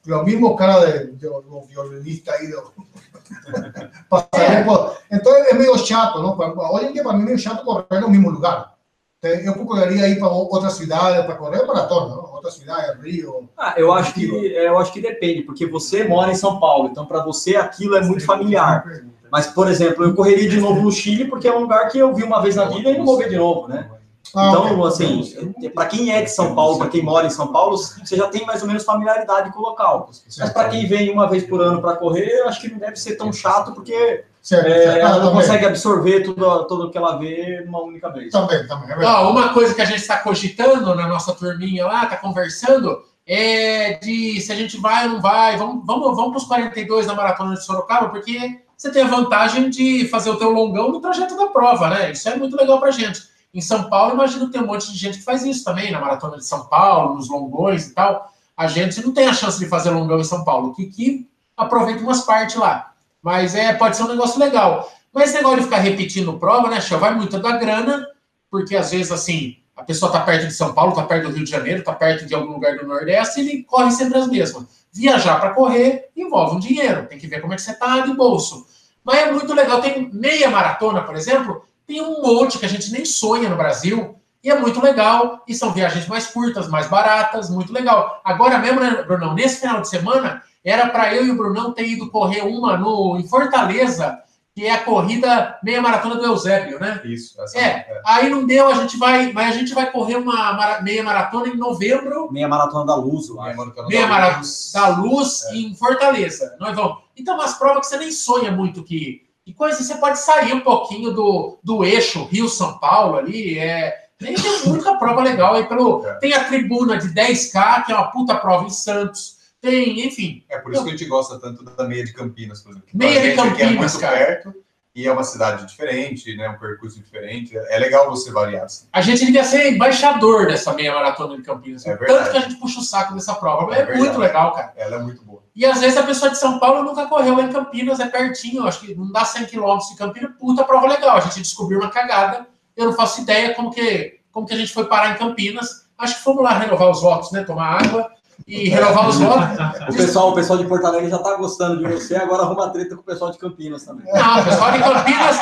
[0.04, 2.32] pelos mesmos cara de, de, do violinista
[4.10, 6.36] passaria por, então é meio chato, não?
[6.72, 8.74] Hoje em dia, para mim, é meio chato correr no mesmo lugar.
[9.18, 12.34] Então, Eu procuraria ir para outra cidade para correr maratona, não?
[12.34, 13.48] outra cidade, Rio.
[13.56, 16.88] Ah, eu acho que é, eu acho que depende, porque você mora em São Paulo,
[16.90, 18.84] então para você aquilo é muito familiar.
[19.30, 22.12] Mas, por exemplo, eu correria de novo no Chile porque é um lugar que eu
[22.12, 23.88] vi uma vez na vida e não vou ver de novo, né?
[24.34, 27.76] Ah, Então, assim, para quem é de São Paulo, para quem mora em São Paulo,
[27.76, 30.10] você já tem mais ou menos familiaridade com o local.
[30.38, 32.96] Mas para quem vem uma vez por ano para correr, eu acho que não deve
[32.96, 34.98] ser tão chato, porque Certo, é, certo.
[34.98, 38.32] ela Ah, não também, consegue absorver tudo, tudo que ela vê numa única vez.
[38.32, 39.06] Também, também, é.
[39.06, 43.98] Ó, uma coisa que a gente está cogitando na nossa turminha lá, tá conversando, é
[44.02, 45.56] de se a gente vai ou não vai.
[45.56, 49.70] Vamos, vamos, vamos para os 42 na Maratona de Sorocaba, porque você tem a vantagem
[49.70, 52.10] de fazer o teu longão no trajeto da prova, né?
[52.10, 53.22] Isso é muito legal pra gente.
[53.54, 56.00] Em São Paulo, imagino que tem um monte de gente que faz isso também, na
[56.00, 58.32] Maratona de São Paulo, nos longões e tal.
[58.56, 60.74] A gente não tem a chance de fazer longão em São Paulo.
[60.74, 62.92] Que, aproveita umas partes lá.
[63.22, 64.90] Mas é, pode ser um negócio legal.
[65.12, 66.98] Mas esse negócio de ficar repetindo prova, né, Chão?
[66.98, 68.06] Vai muito da grana,
[68.50, 71.44] porque às vezes, assim, a pessoa tá perto de São Paulo, tá perto do Rio
[71.44, 74.64] de Janeiro, tá perto de algum lugar do Nordeste, e ele corre sempre as mesmas.
[74.92, 78.14] Viajar para correr envolve um dinheiro, tem que ver como é que você tá de
[78.14, 78.66] bolso.
[79.04, 79.80] Mas é muito legal.
[79.80, 84.16] Tem meia maratona, por exemplo, tem um monte que a gente nem sonha no Brasil,
[84.42, 85.42] e é muito legal.
[85.46, 88.20] E são viagens mais curtas, mais baratas, muito legal.
[88.24, 91.86] Agora mesmo, né, Brunão, nesse final de semana, era para eu e o Brunão ter
[91.88, 94.18] ido correr uma no, em Fortaleza,
[94.54, 97.00] que é a corrida meia maratona do Eusébio, né?
[97.04, 97.40] Isso.
[97.40, 98.00] Essa, É.
[98.04, 101.48] Aí não deu, a gente vai, mas a gente vai correr uma mara- meia maratona
[101.48, 104.70] em novembro, Meia maratona da Luz, eu Meia maratona meia da maratona Luz.
[104.74, 106.54] da Luz em Fortaleza.
[106.60, 106.98] Nós vamos.
[107.16, 109.22] Então, umas provas que você nem sonha muito que.
[109.46, 113.58] E coisa assim, você pode sair um pouquinho do, do eixo Rio-São Paulo ali.
[113.58, 114.36] É, tem,
[114.66, 116.06] muita prova legal aí pelo.
[116.06, 116.14] É.
[116.14, 119.38] Tem a tribuna de 10K, que é uma puta prova em Santos.
[119.60, 120.44] Tem, enfim.
[120.48, 122.88] É por isso que a gente gosta tanto da meia de Campinas, por exemplo.
[122.94, 124.16] Meia de é Campinas, muito cara.
[124.16, 124.54] perto
[124.94, 126.50] e é uma cidade diferente, né?
[126.50, 127.56] Um percurso diferente.
[127.56, 128.64] É legal você variar.
[128.64, 128.86] Assim.
[128.92, 131.86] A gente devia ser embaixador dessa meia maratona de Campinas.
[131.86, 132.30] É Tanto verdade.
[132.30, 133.74] que a gente puxa o saco dessa prova.
[133.74, 134.72] É É, muito legal, cara.
[134.76, 135.42] Ela é muito boa.
[135.56, 138.80] E às vezes a pessoa de São Paulo nunca correu em Campinas, é pertinho, acho
[138.80, 141.16] que não dá 100 quilômetros de Campinas, puta prova legal.
[141.16, 144.72] A gente descobriu uma cagada, eu não faço ideia como que, como que a gente
[144.72, 145.86] foi parar em Campinas.
[145.96, 147.44] Acho que fomos lá renovar os votos, né?
[147.44, 148.10] Tomar água
[148.46, 149.58] e renovar os votos.
[149.88, 152.94] O pessoal, o pessoal de Porto Alegre já tá gostando de você, agora arruma treta
[152.96, 154.06] com o pessoal de Campinas também.
[154.12, 155.36] Não, o pessoal de Campinas,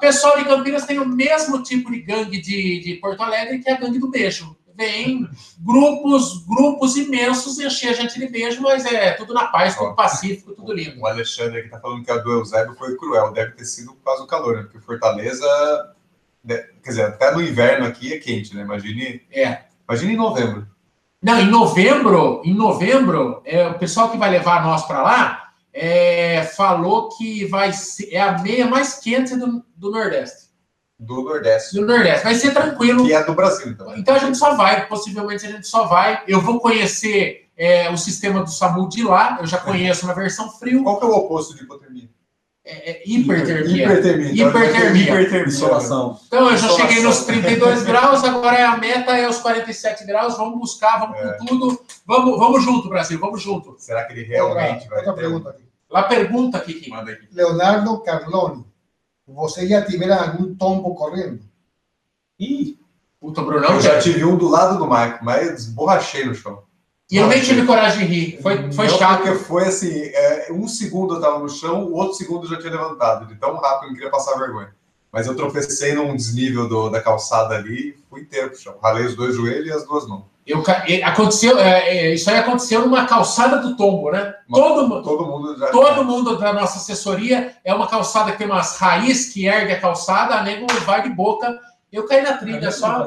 [0.00, 3.74] pessoal de Campinas tem o mesmo tipo de gangue de, de Porto Alegre que é
[3.74, 4.56] a gangue do beijo.
[4.76, 5.26] vem
[5.58, 10.52] grupos, grupos imensos encher a gente de beijo, mas é tudo na paz, tudo pacífico,
[10.54, 11.00] tudo lindo.
[11.00, 14.04] O Alexandre aqui tá falando que a do Eusébio foi cruel, deve ter sido por
[14.04, 14.62] causa do calor, né?
[14.64, 15.46] Porque Fortaleza,
[16.44, 18.62] né, quer dizer, até no inverno aqui é quente, né?
[18.62, 19.60] Imagine, É.
[19.88, 20.66] imagine em novembro.
[21.22, 26.42] Não, em novembro, em novembro, é, o pessoal que vai levar nós para lá é,
[26.42, 30.46] falou que vai ser é a meia mais quente do, do Nordeste.
[30.98, 32.24] Do Nordeste, Do Nordeste.
[32.24, 33.04] Vai ser tranquilo.
[33.04, 33.94] que é do Brasil, então.
[33.96, 36.22] Então a gente só vai, possivelmente a gente só vai.
[36.26, 40.50] Eu vou conhecer é, o sistema do SAMU de lá, eu já conheço na versão
[40.50, 40.82] frio.
[40.82, 42.08] Qual que é o oposto de hipotermia?
[42.68, 43.84] É, é hipertermia.
[43.84, 44.32] Hipertermia.
[44.32, 45.02] Então, Hipertermia.
[45.04, 45.46] hipertermia.
[45.46, 46.18] Insolação.
[46.26, 46.88] Então eu já Insolação.
[46.88, 50.36] cheguei nos 32 graus, agora a meta é os 47 graus.
[50.36, 51.38] Vamos buscar, vamos É.
[51.38, 51.80] com tudo.
[52.04, 53.76] Vamos, vamos junto, Brasil, vamos junto.
[53.78, 55.20] Será que ele realmente vai Outra ter?
[55.20, 55.62] pergunta aqui.
[55.88, 56.90] Lá pergunta, Kiki.
[56.90, 57.28] Manda aqui.
[57.32, 58.66] Leonardo Carloni.
[59.28, 61.40] Você já tiveram algum tombo correndo?
[62.38, 62.78] Ih,
[63.20, 63.74] Puta, Brunão.
[63.74, 66.62] Eu já tive um do lado do Michael, mas desborrachei no chão.
[67.10, 68.42] E eu nem tive coragem de rir.
[68.42, 69.22] Foi, foi Não, chato.
[69.22, 72.58] Porque foi assim, é, um segundo eu tava no chão, o outro segundo eu já
[72.58, 73.26] tinha levantado.
[73.26, 74.74] De tão rápido eu não queria passar vergonha.
[75.12, 78.74] Mas eu tropecei num desnível do- da calçada ali e fui inteiro pro chão.
[78.82, 80.24] Ralei os dois joelhos e as duas mãos.
[80.46, 80.62] Eu,
[81.04, 84.34] aconteceu, é, é, isso aí aconteceu numa calçada do tombo, né?
[84.52, 85.66] Todo, mu- Todo mundo já.
[85.68, 89.80] todo mundo da nossa assessoria é uma calçada que tem umas raízes que ergue a
[89.80, 91.58] calçada, a nego vai de boca.
[91.92, 93.06] Eu caí na trilha só.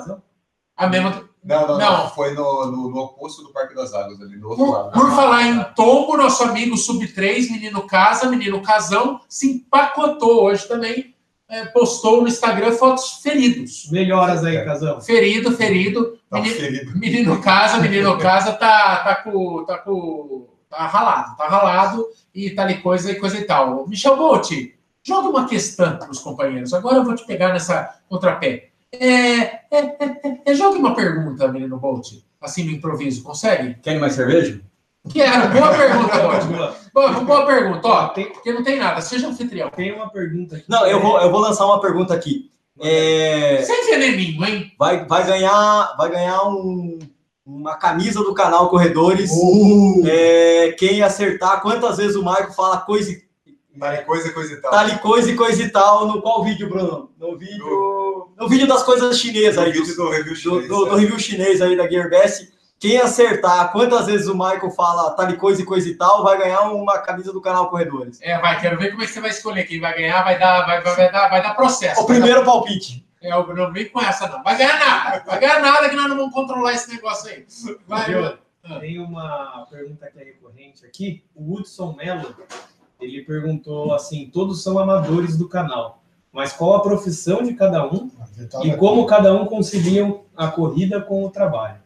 [0.75, 1.28] A mesma.
[1.43, 2.09] Não, não, não, Não.
[2.09, 4.91] Foi no, no, no oposto do Parque das Águas, ali, do outro Por, lado.
[4.91, 11.15] por falar em tombo, nosso amigo Sub-3, menino casa, menino casão, se empacotou hoje também.
[11.49, 13.89] é, postou no Instagram fotos feridos.
[13.91, 15.01] melhoras aí, Casão.
[15.01, 16.19] Ferido, ferido.
[16.29, 16.99] Tá Menino, ferido.
[16.99, 19.63] menino casa, menino casa tá, tá com.
[19.65, 20.47] tá com.
[20.69, 23.87] tá ralado, tá ralado e tá ali coisa e coisa e tal.
[23.87, 24.51] Michel Bolt,
[25.01, 26.71] joga uma questão para os companheiros.
[26.71, 28.69] Agora eu vou te pegar nessa contrapé.
[28.91, 32.07] É, é, é, é, jogue uma pergunta, menino Bolt,
[32.41, 33.75] assim no improviso, consegue?
[33.81, 34.59] Querem mais cerveja?
[35.11, 36.43] Quero, boa pergunta, Bolt.
[36.45, 36.75] Boa.
[36.93, 39.69] Boa, boa pergunta, ó, Tem, porque não tem nada, seja anfitrião.
[39.69, 40.65] tem uma pergunta aqui.
[40.67, 42.49] Não, eu vou, eu vou lançar uma pergunta aqui.
[42.81, 44.71] É, Sem veneninho, hein?
[44.77, 46.97] vai, vai ganhar, vai ganhar um-
[47.45, 49.29] uma camisa do canal Corredores.
[49.31, 53.21] Uh, É, quem acertar, quantas vezes o Marco fala coisa, e-
[53.77, 54.71] Tá ali coisa, coisa e tal.
[54.71, 57.11] tá ali coisa e coisa e tal, no qual vídeo, Bruno?
[57.19, 58.29] No vídeo.
[58.37, 60.67] No vídeo das coisas chinesas No aí, vídeo dos- do review chinês.
[60.67, 61.01] do, do né?
[61.01, 62.51] review chinês aí da Gearbest.
[62.79, 66.37] Quem acertar quantas vezes o Michael fala tal e coisa e coisa e tal, vai
[66.37, 68.19] ganhar uma camisa do canal Corredores.
[68.21, 69.65] É, vai, quero ver como é que você vai escolher.
[69.65, 72.01] Quem vai ganhar vai dar, vai, vai, vai dar, vai dar processo.
[72.01, 73.05] O vai dar- primeiro palpite.
[73.21, 74.41] É, o não vem com essa, não.
[74.43, 75.23] Vai ganhar nada.
[75.25, 77.45] Vai ganhar nada que nós não vamos controlar esse negócio aí.
[77.85, 78.05] Vai.
[78.79, 81.23] Tem uma pergunta que é recorrente aqui.
[81.35, 82.33] O Hudson Mello,
[82.99, 88.09] ele perguntou assim: todos são amadores do canal, mas qual a profissão de cada um
[88.63, 91.77] e como cada um conciliam a corrida com o trabalho?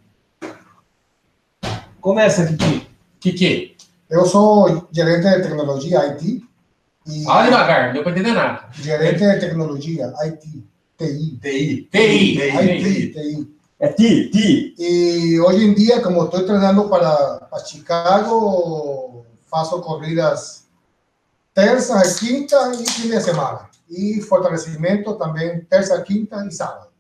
[2.01, 2.88] Começa, Kiki.
[3.20, 3.78] Kiki,
[4.09, 6.43] Eu sou gerente de tecnologia IT
[7.07, 8.68] e fala devagar, não deu pra entender nada.
[8.74, 10.64] gerente de tecnologia IT,
[10.97, 11.89] TI, TI.
[11.91, 12.41] TI.
[12.41, 13.53] IT, TI.
[13.80, 14.76] É Ti, Ti.
[14.78, 20.62] Y hoy en día, como estoy entrenando para, para Chicago, faço corridas
[21.54, 23.70] terça, quinta y fin de semana.
[23.88, 26.91] Y fortalecimiento también terça, quinta y sábado.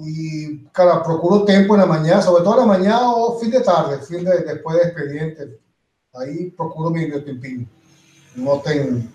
[0.00, 3.60] Y, cara, procuro tiempo en la mañana, sobre todo en la mañana o fin de
[3.60, 5.60] tarde, fin de, después de expediente.
[6.12, 7.66] Ahí procuro mi tiempinho.
[8.36, 9.08] No tem,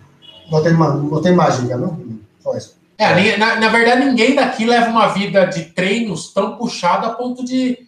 [0.50, 2.00] no tem, no tem mágica, ¿no?
[2.42, 2.80] Só eso.
[2.98, 7.46] É, na, na verdade, ninguém daqui leva uma vida de treinos tão puxada a ponto
[7.46, 7.88] de,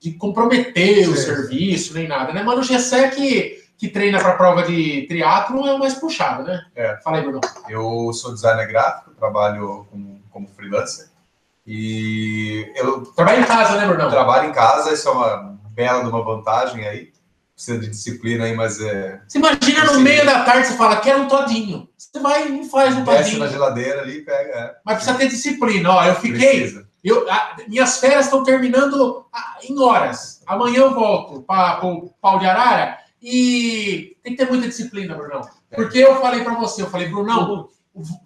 [0.00, 1.22] de comprometer o Sim.
[1.22, 2.42] serviço, nem nada, né?
[2.42, 6.64] Mano, o Gessé que, que treina para prova de triatlo é o mais puxado, né?
[6.76, 6.96] É.
[7.02, 7.40] Fala aí, Bruno.
[7.68, 11.08] Eu sou designer gráfico, trabalho como, como freelancer.
[11.66, 14.08] E eu Trabalha em casa, né, Brunão?
[14.08, 17.10] trabalho em casa, isso é uma bela de uma vantagem aí.
[17.56, 19.20] Precisa de disciplina aí, mas é.
[19.26, 21.88] Você imagina no meio da tarde, você fala, quero um todinho.
[21.98, 23.38] Você vai e faz um Desce todinho.
[23.40, 24.50] na geladeira ali pega.
[24.52, 25.90] É, Mas precisa ter disciplina.
[25.90, 26.60] Ó, eu fiquei.
[26.60, 26.86] precisa.
[27.02, 29.26] Eu, a- minhas férias estão terminando
[29.64, 30.40] em horas.
[30.46, 35.42] Amanhã eu volto para o pau de arara e tem que ter muita disciplina, Brunão.
[35.72, 37.68] Porque eu falei para você, eu falei, Brunão,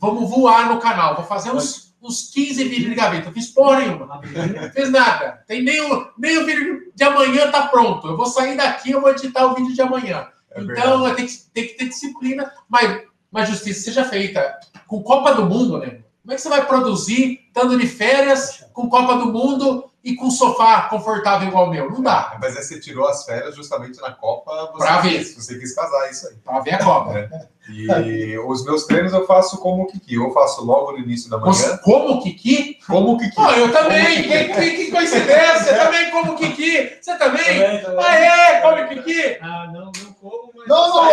[0.00, 1.14] vamos voar no canal.
[1.14, 3.26] Vou fazer uns, uns 15 vídeos de gaveta.
[3.26, 4.06] Não fiz porra nenhuma.
[4.06, 5.44] Não fiz nada.
[5.46, 8.08] Tem nem o, nem o vídeo de amanhã tá pronto.
[8.08, 10.28] Eu vou sair daqui, eu vou editar o vídeo de amanhã.
[10.50, 14.58] É então, tem que, tem que ter disciplina, mas, mas justiça seja feita.
[14.86, 16.00] Com Copa do Mundo, né?
[16.26, 20.28] Como é que você vai produzir estando de férias, com Copa do Mundo e com
[20.28, 21.88] sofá confortável igual o meu?
[21.88, 22.36] Não dá.
[22.42, 24.72] Mas aí você tirou as férias justamente na Copa.
[24.72, 25.18] Você Pra ver.
[25.18, 26.34] quis- Você quis casar isso aí.
[26.44, 27.16] Pra ver a Copa.
[27.16, 27.46] É.
[27.70, 30.16] E os meus treinos eu faço como o Kiki.
[30.16, 32.78] Eu faço logo no início da manhã, Você- Como o Kiki?
[32.88, 33.34] como o Kiki.
[33.36, 34.22] Pô, eu também.
[34.24, 35.58] Que, que, que coincidência.
[35.60, 36.98] Você também como o Kiki.
[37.00, 37.44] Você também?
[37.44, 38.04] Também, também.
[38.04, 38.60] Ah, é?
[38.62, 39.38] Come o Kiki?
[39.40, 40.66] Ah, não, não como, mas.
[40.68, 41.04] Não, não,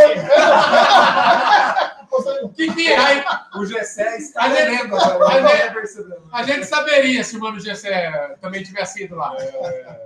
[2.21, 2.37] sai.
[2.39, 3.23] eu- Você- Kiki, aí
[3.55, 5.41] O Gessé está A agora.
[6.31, 9.35] a a gente saberia se o Mano Gessé também tivesse ido lá.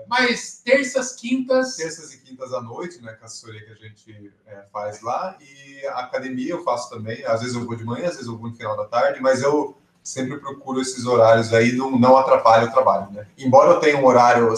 [0.07, 1.75] Mas terças, quintas.
[1.75, 3.13] Terças e quintas à noite, né?
[3.13, 5.37] Com a assessoria que a gente é, faz lá.
[5.41, 7.25] E a academia eu faço também.
[7.25, 9.41] Às vezes eu vou de manhã, às vezes eu vou no final da tarde, mas
[9.41, 13.27] eu sempre procuro esses horários aí, não, não atrapalha o trabalho, né?
[13.37, 14.53] Embora eu tenha um horário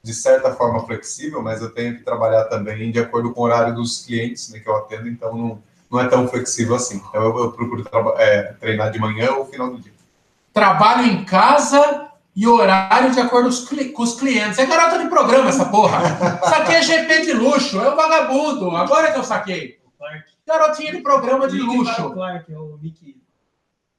[0.00, 3.74] de certa forma flexível, mas eu tenho que trabalhar também de acordo com o horário
[3.74, 7.02] dos clientes né, que eu atendo, então não, não é tão flexível assim.
[7.08, 7.84] Então eu, eu procuro
[8.18, 9.92] é, treinar de manhã ou final do dia.
[10.52, 13.50] Trabalho em casa e horário de acordo
[13.92, 14.58] com os clientes.
[14.58, 15.98] É garota de programa essa porra.
[16.44, 17.80] Isso aqui é GP de luxo.
[17.80, 18.76] É um vagabundo.
[18.76, 19.78] Agora que eu saquei.
[20.46, 22.10] Garotinha de programa de luxo.
[22.10, 23.20] Clark, é o nick,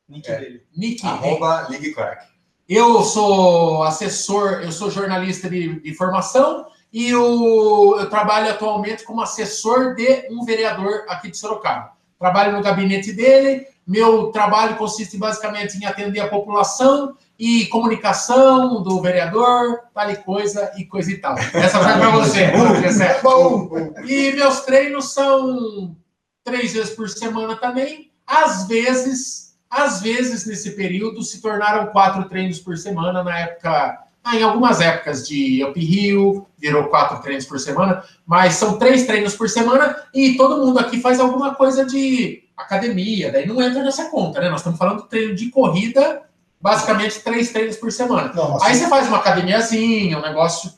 [0.07, 0.39] nick É.
[0.39, 0.63] dele.
[0.75, 1.05] Nick.
[1.05, 2.25] Arroba Ligue Clark.
[2.67, 9.21] Eu sou assessor, eu sou jornalista de, de formação e eu, eu trabalho atualmente como
[9.21, 11.91] assessor de um vereador aqui de Sorocaba.
[12.17, 13.65] Trabalho no gabinete dele.
[13.87, 20.71] Meu trabalho consiste basicamente em atender a população e comunicação do vereador, tal e coisa
[20.77, 21.35] e coisa e tal.
[21.37, 23.19] Essa vai para você, Gessé.
[23.23, 23.69] Bom,
[24.05, 25.95] E meus treinos são
[26.43, 28.11] três vezes por semana também.
[28.27, 34.35] Às vezes, às vezes nesse período se tornaram quatro treinos por semana na época, ah,
[34.35, 39.35] em algumas épocas de Up Hill, virou quatro treinos por semana, mas são três treinos
[39.35, 44.09] por semana e todo mundo aqui faz alguma coisa de academia, daí não entra nessa
[44.09, 44.49] conta, né?
[44.49, 46.23] Nós estamos falando de treino de corrida,
[46.61, 48.31] basicamente três treinos por semana.
[48.35, 50.71] não, Aí você faz uma academiazinha, um negócio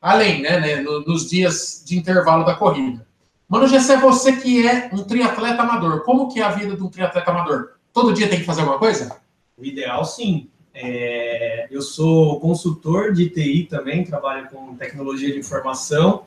[0.00, 3.06] além, né, né, no- nos dias de intervalo da corrida.
[3.48, 6.88] Mano, Gessé, você que é um triatleta amador, como que é a vida de um
[6.88, 7.70] triatleta amador?
[7.92, 9.16] Todo dia tem que fazer alguma coisa?
[9.56, 10.48] O ideal, sim.
[10.80, 16.22] É, eu sou consultor de TI também, trabalho com tecnologia de informação,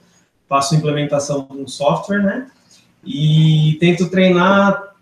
[0.50, 2.52] faço implementação de um software, né?
[3.02, 4.94] E tento treinar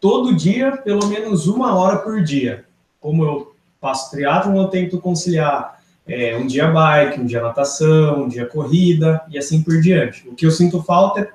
[0.00, 2.64] todo dia, pelo menos uma hora por dia.
[3.00, 8.28] Como eu faço triatlon, eu tento conciliar é, um dia bike, um dia natação, um
[8.28, 10.28] dia corrida e assim por diante.
[10.28, 11.30] O que eu sinto falta é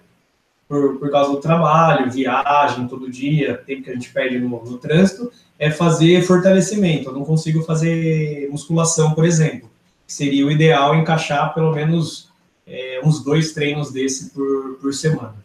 [0.68, 4.78] por, por causa do trabalho, viagem todo dia, tempo que a gente perde no, no
[4.78, 7.10] trânsito, é fazer fortalecimento.
[7.10, 9.70] Eu não consigo fazer musculação, por exemplo.
[10.08, 12.30] Seria o ideal encaixar pelo menos
[12.66, 15.36] é, uns dois treinos desse por, por semana.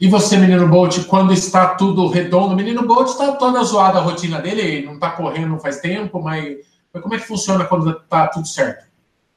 [0.00, 4.02] E você, menino Bolt, quando está tudo redondo, o menino Bolt está toda zoada a
[4.02, 6.56] rotina dele, ele não está correndo faz tempo, mas,
[6.92, 8.86] mas como é que funciona quando está tudo certo?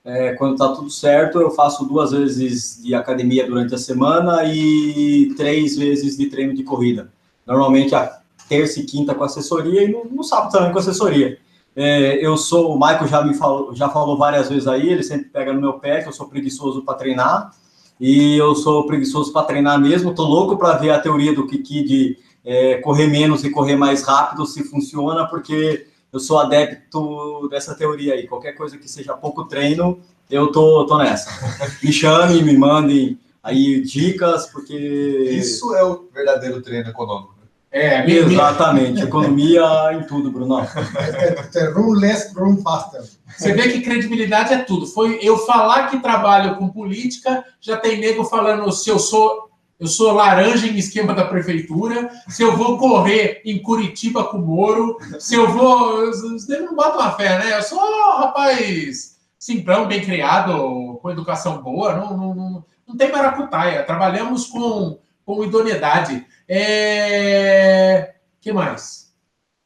[0.06, 5.34] É, quando tá tudo certo, eu faço duas vezes de academia durante a semana e
[5.36, 7.12] três vezes de treino de corrida.
[7.46, 8.19] Normalmente a
[8.50, 11.38] terça e quinta com assessoria e no, no sábado também com assessoria.
[11.76, 15.30] É, eu sou, o Michael já me falou, já falou várias vezes aí, ele sempre
[15.30, 17.52] pega no meu pé que eu sou preguiçoso para treinar
[18.00, 20.16] e eu sou preguiçoso para treinar mesmo.
[20.16, 24.04] Tô louco para ver a teoria do Kiki de é, correr menos e correr mais
[24.04, 28.28] rápido se funciona, porque eu sou adepto dessa teoria aí.
[28.28, 31.30] Qualquer coisa que seja pouco treino, eu tô, tô nessa.
[31.84, 34.76] Me chame, me mandem aí dicas, porque.
[34.76, 37.39] Isso é o verdadeiro treino econômico.
[37.72, 39.64] É, me- me- Exatamente, economia
[39.94, 40.62] em tudo, Brunão.
[40.64, 43.02] é, é, run less, run faster.
[43.38, 44.88] Você vê que credibilidade é tudo.
[44.88, 49.48] Foi eu falar que trabalho com política, já tem nego falando se eu sou
[49.80, 54.42] eu sou laranja em esquema da prefeitura, se eu vou correr em Curitiba com o
[54.46, 56.10] Moro, se eu vou.
[56.10, 57.58] Os não botam uma fé, né?
[57.58, 63.10] Eu sou um rapaz simplão, bem criado, com educação boa, não, não, não, não tem
[63.10, 63.84] maracutaia.
[63.84, 66.26] Trabalhamos com, com idoneidade.
[66.52, 68.16] É...
[68.42, 69.14] que mais?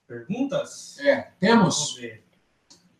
[0.05, 0.97] Perguntas?
[0.99, 1.97] É, temos?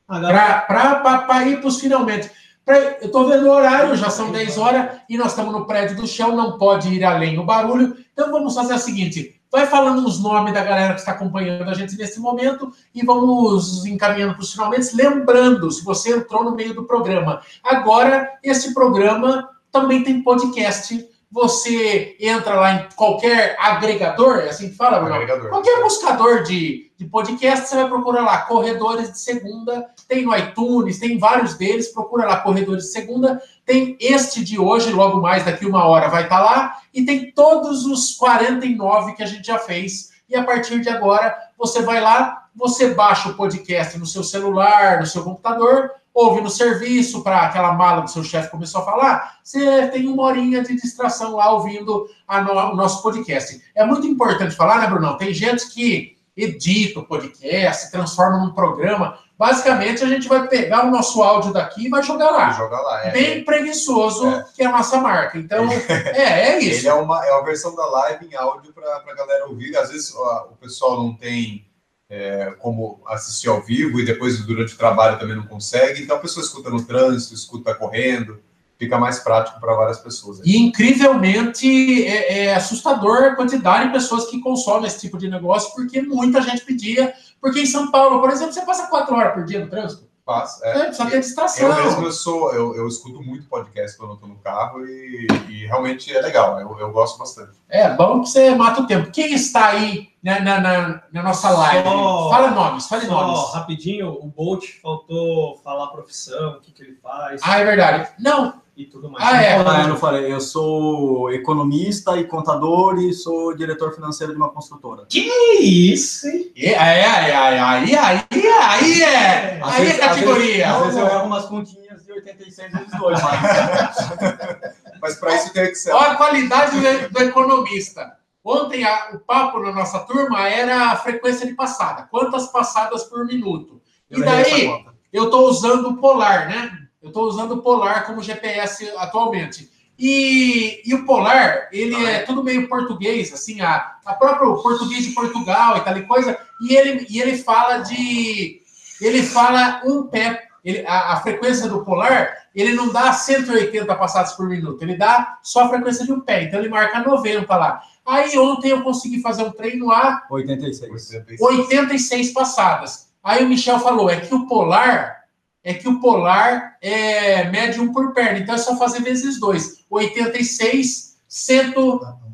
[0.08, 2.32] Ah, para ir para os finalmente.
[2.66, 5.98] Pra- eu estou vendo o horário, já são 10 horas e nós estamos no prédio
[5.98, 7.98] do chão, não pode ir além o barulho.
[8.14, 11.74] Então vamos fazer o seguinte: vai falando os nomes da galera que está acompanhando a
[11.74, 14.96] gente nesse momento e vamos encaminhando para os finalmente.
[14.96, 21.10] Lembrando, se você entrou no meio do programa, agora esse programa também tem podcast.
[21.34, 25.16] Você entra lá em qualquer agregador, é assim que fala, Bruno?
[25.16, 25.50] Agregador.
[25.50, 31.00] Qualquer buscador de, de podcast, você vai procurar lá, Corredores de Segunda, tem no iTunes,
[31.00, 35.66] tem vários deles, procura lá, Corredores de Segunda, tem este de hoje, logo mais daqui
[35.66, 40.12] uma hora vai estar lá, e tem todos os 49 que a gente já fez,
[40.30, 45.00] e a partir de agora você vai lá, você baixa o podcast no seu celular,
[45.00, 49.40] no seu computador, ouve no serviço para aquela mala que seu chefe começou a falar,
[49.44, 53.62] você tem uma horinha de distração lá ouvindo no, o nosso podcast.
[53.74, 55.18] É muito importante falar, né, Brunão?
[55.18, 59.20] Tem gente que edita o podcast, transforma num programa.
[59.38, 62.52] Basicamente, a gente vai pegar o nosso áudio daqui e vai jogar lá.
[62.52, 63.12] Jogar lá, é.
[63.12, 64.46] Bem preguiçoso, é.
[64.56, 65.38] que é a nossa marca.
[65.38, 66.82] Então, é, é isso.
[66.82, 69.76] Ele é uma, é uma versão da live em áudio para a galera ouvir.
[69.76, 71.66] Às vezes ó, o pessoal não tem
[72.14, 76.04] é, como assistir ao vivo e depois durante o trabalho também não consegue.
[76.04, 78.40] Então a pessoa escuta no trânsito, escuta correndo,
[78.78, 80.40] fica mais prático para várias pessoas.
[80.46, 85.74] E incrivelmente é, é, assustador a quantidade de pessoas que consomem esse tipo de negócio,
[85.74, 87.12] porque muita gente pedia.
[87.42, 90.08] Porque em São Paulo, por exemplo, você passa quatro horas por dia no trânsito.
[90.26, 90.88] Passa, é.
[90.88, 91.68] é, só tem distração.
[91.68, 95.28] Eu mesmo eu sou, eu, eu escuto muito podcast quando eu tô no carro e,
[95.50, 97.52] e realmente é legal, eu, eu gosto bastante.
[97.68, 99.12] É bom que você mata o tempo.
[99.12, 101.84] Quem está aí na, na, na, na nossa live?
[101.84, 103.54] Só, fala nomes, fale nomes.
[103.54, 107.42] Rapidinho, o Bolt faltou falar a profissão, o que, que ele faz.
[107.44, 108.10] Ah, é verdade.
[108.18, 109.24] Não, e tudo mais.
[109.24, 109.56] Ah, é?
[109.56, 110.32] Ah, eu não falei.
[110.32, 115.06] Eu sou economista e contador e sou diretor financeiro de uma construtora.
[115.08, 115.30] Que
[115.62, 116.52] isso, hein?
[116.56, 119.62] É, é, é, aí, aí, aí, aí é.
[119.64, 120.72] Aí é categoria.
[120.72, 123.98] Às vezes, eu erro umas continhas de 86 vezes 2, mas.
[125.02, 125.92] mas para isso tem que ser.
[125.92, 128.18] Olha a qualidade do, do economista.
[128.44, 132.08] Ontem a, o papo na nossa turma era a frequência de passada.
[132.10, 133.82] Quantas passadas por minuto?
[134.10, 136.83] E daí, eu estou usando o polar, né?
[137.04, 139.70] Eu estou usando o Polar como GPS atualmente.
[140.00, 145.12] E, e, o Polar, ele é tudo meio português, assim, a, a próprio português de
[145.12, 148.62] Portugal e tal e coisa, e ele, e ele fala de.
[149.02, 150.48] Ele fala um pé.
[150.64, 155.38] Ele, a, a, frequência do Polar, ele não dá 180 passadas por minuto, ele dá
[155.44, 157.82] só a frequência de um pé, então ele marca 90 lá.
[158.06, 161.40] Aí ontem eu consegui fazer um treino a 86.
[161.42, 163.10] 86 passadas.
[163.22, 165.23] Aí o Michel falou: é que o Polar
[165.64, 168.40] é que o polar é mede um por perna.
[168.40, 169.84] Então é só fazer vezes dois.
[169.90, 171.74] 86, 100,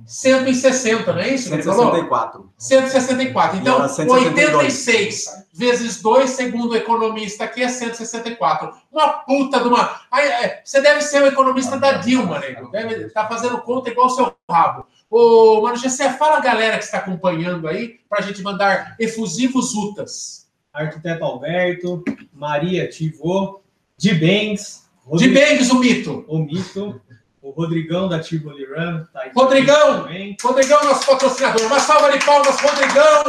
[0.09, 1.49] 160, não é isso?
[1.49, 2.51] 164.
[2.57, 3.57] 164.
[3.59, 8.73] Então, 86 vezes 2, segundo o economista aqui, é 164.
[8.91, 10.01] Uma puta de uma.
[10.11, 12.71] É, você deve ser o economista da Dilma, nego.
[12.71, 14.87] Deve estar tá fazendo conta igual o seu rabo.
[15.11, 19.75] Ô, Mano Gessé, fala a galera que está acompanhando aí, para a gente mandar efusivos
[19.75, 20.48] utas.
[20.79, 22.03] Arquiteto Alberto,
[22.33, 23.61] Maria Tivô,
[23.97, 24.89] de Bengs.
[25.13, 26.23] De Bengs, o mito.
[26.27, 27.01] O mito.
[27.41, 29.05] O Rodrigão da Tivoli Run.
[29.13, 30.07] Tá Rodrigão,
[30.41, 31.65] Rodrigão, nosso patrocinador.
[31.65, 33.23] Uma salva de palmas, Rodrigão,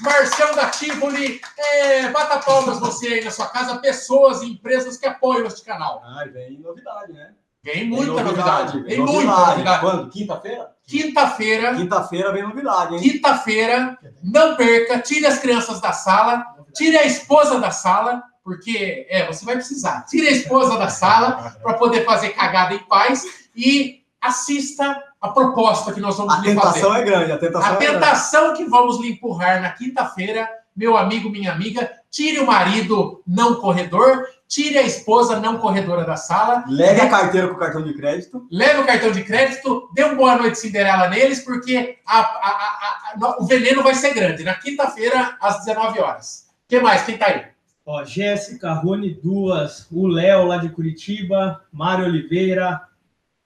[0.00, 1.40] Marcião da Tivoli.
[1.58, 6.02] É, bata palmas você aí na sua casa, pessoas e empresas que apoiam este canal.
[6.04, 7.32] Ah, vem novidade, né?
[7.66, 8.80] Vem muita novidade.
[8.82, 9.80] Vem muita novidade.
[9.80, 10.08] Quando?
[10.08, 10.70] Quinta-feira?
[10.86, 11.74] Quinta-feira.
[11.74, 13.00] Quinta-feira vem novidade, hein?
[13.00, 13.98] Quinta-feira.
[14.22, 15.00] Não perca.
[15.00, 16.46] Tire as crianças da sala.
[16.72, 18.22] Tire a esposa da sala.
[18.44, 20.04] Porque, é, você vai precisar.
[20.06, 23.24] Tire a esposa da sala para poder fazer cagada em paz.
[23.56, 26.60] E assista a proposta que nós vamos a lhe fazer.
[26.60, 27.32] A tentação é grande.
[27.32, 28.58] A tentação, a é tentação grande.
[28.62, 34.26] que vamos lhe empurrar na quinta-feira, meu amigo, minha amiga, tire o marido não corredor
[34.48, 36.64] tire a esposa não corredora da sala.
[36.68, 38.46] Leve a carteira com o cartão de crédito.
[38.50, 43.36] Leve o cartão de crédito, dê uma boa noite Cinderela neles, porque a, a, a,
[43.40, 44.44] o veneno vai ser grande.
[44.44, 46.46] Na quinta-feira, às 19 horas.
[46.64, 47.02] O que mais?
[47.02, 47.44] Quem tá aí?
[47.84, 52.82] Ó, Jéssica, Rony Duas, o Léo lá de Curitiba, Mário Oliveira,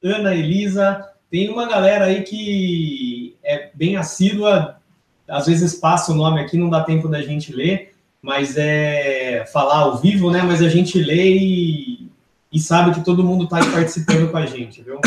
[0.02, 1.06] Ana Elisa.
[1.30, 4.79] Tem uma galera aí que é bem assídua,
[5.30, 7.90] às vezes passa o nome aqui, não dá tempo da gente ler
[8.22, 10.42] mas é falar ao vivo, né?
[10.42, 12.10] Mas a gente lê e,
[12.52, 15.00] e sabe que todo mundo está participando com a gente, viu?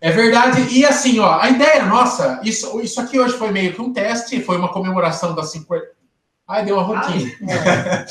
[0.00, 0.62] É verdade.
[0.70, 4.42] E assim, ó, a ideia nossa, isso, isso aqui hoje foi meio que um teste,
[4.42, 5.84] foi uma comemoração das 50.
[6.46, 7.30] Ai, deu uma rotina.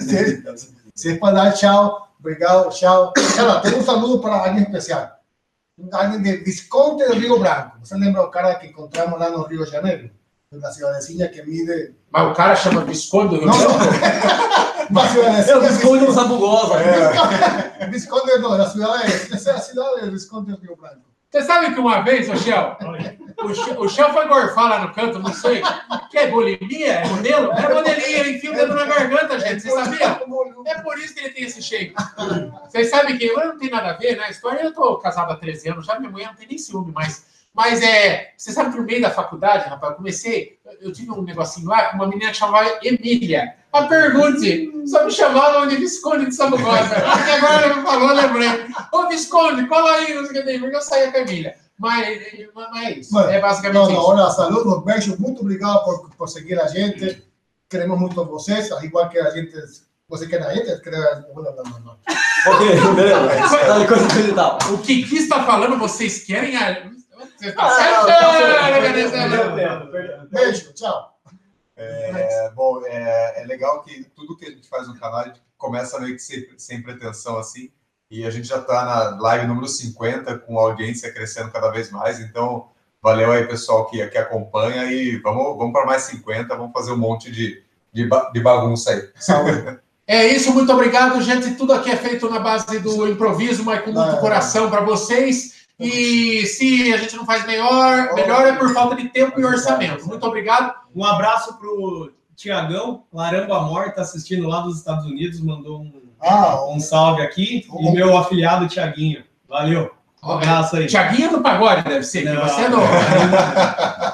[0.01, 0.43] se,
[0.95, 3.13] se é para dar tchau, obrigado, tchau.
[3.37, 5.11] Cara, tem um saludo para alguém especial.
[5.93, 7.79] Alguém de Visconde do Rio Branco.
[7.83, 10.11] Você lembra o cara que encontramos lá no Rio de Janeiro?
[10.53, 11.97] Na cidadezinha que mide.
[12.13, 13.75] Mas o cara chama Visconde do Rio Não, de não.
[13.75, 14.65] Janeiro.
[14.91, 15.57] Uma cidadezinha.
[15.57, 16.75] Eu respondo no Sabugosa.
[17.91, 21.03] Visconde não, da cidade, essa é a cidade de Visconde do Rio Branco.
[21.31, 22.77] Você sabe que uma vez, Shell,
[23.39, 25.63] o o Shell foi gorfar lá no canto, não sei.
[26.11, 26.93] Que é bulimia?
[26.93, 27.53] É modelo?
[27.53, 29.63] É modelinho, ele enfia o dedo na garganta, gente.
[29.63, 30.21] Você sabia?
[30.67, 31.95] É por isso que ele tem esse shape.
[32.69, 34.31] Vocês sabem que eu não tenho nada a ver, né?
[34.31, 37.27] História, eu tô casado há 13 anos, já minha mulher não tem nem ciúme mais.
[37.55, 38.33] Mas é.
[38.37, 40.59] Você sabe que no meio da faculdade, rapaz, eu comecei.
[40.81, 43.55] Eu tive um negocinho lá com uma menina que chamava Emília.
[43.73, 46.97] A pergunte, só me chamavam de Visconde de Sabugosa.
[46.97, 48.67] Até agora ela me falou, lembrei.
[48.93, 51.57] Ô Visconde, cola aí, não sei o que tem, porque eu saí com a Emília.
[51.79, 52.23] Mas,
[52.55, 53.13] mas é isso.
[53.15, 54.03] Mano, é basicamente Não, não, isso.
[54.11, 57.27] olha, saludos, beijos, muito obrigado por, por seguir a gente.
[57.69, 59.53] Queremos muito vocês, al igual que a gente,
[60.09, 61.99] você quer a gente, quer não, não, não, não.
[62.47, 64.59] Ok, beleza.
[64.73, 66.91] O Kiki está falando, vocês querem a.
[67.39, 68.07] Você está Ah, certo?
[70.31, 71.15] Beijo, tchau.
[71.77, 75.41] É, bom, é, é legal que tudo que a gente faz no canal a gente
[75.57, 77.71] começa meio que sem, sem pretensão assim.
[78.15, 81.91] E a gente já está na live número 50, com a audiência crescendo cada vez
[81.91, 82.21] mais.
[82.21, 82.69] Então,
[83.03, 84.85] valeu aí, pessoal, que, que acompanha.
[84.85, 87.61] E vamos, vamos para mais 50, vamos fazer um monte de,
[87.93, 89.09] de, de bagunça aí.
[89.17, 89.79] Saúde.
[90.07, 91.55] É isso, muito obrigado, gente.
[91.55, 95.65] Tudo aqui é feito na base do improviso, mas com muito Ah, coração para vocês.
[95.81, 100.07] E se a gente não faz melhor, melhor é por falta de tempo e orçamento.
[100.07, 100.75] Muito obrigado.
[100.95, 106.67] Um abraço pro Tiagão, Larango Amor, tá assistindo lá dos Estados Unidos, mandou um, Ah,
[106.69, 107.67] um salve aqui.
[107.81, 109.23] E meu afiliado Tiaguinho.
[109.49, 109.91] Valeu.
[110.25, 110.87] Um abraço aí.
[110.87, 112.43] Tiaguinho do Pagode deve ser, que Não.
[112.43, 112.87] você é novo.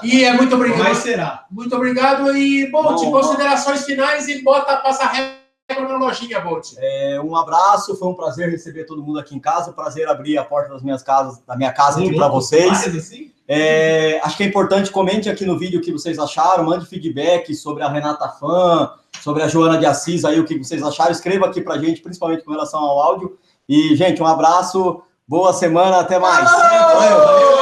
[0.03, 0.83] E é muito obrigado.
[0.83, 1.45] Mas será?
[1.51, 2.37] Muito obrigado.
[2.37, 6.73] E, Bolt, Bom, considerações finais e bota, passa régua na lojinha, Bolt.
[6.79, 10.45] É, um abraço, foi um prazer receber todo mundo aqui em casa, prazer abrir a
[10.45, 12.67] porta das minhas casas, da minha casa aqui para vocês.
[12.67, 13.31] Mais assim?
[13.47, 17.55] É, acho que é importante, comente aqui no vídeo o que vocês acharam, mande feedback
[17.55, 18.93] sobre a Renata Fã,
[19.23, 22.45] sobre a Joana de Assis, aí o que vocês acharam, escreva aqui pra gente, principalmente
[22.45, 23.39] com relação ao áudio.
[23.69, 26.51] E, gente, um abraço, boa semana, até mais.
[26.51, 27.60] Valeu, valeu.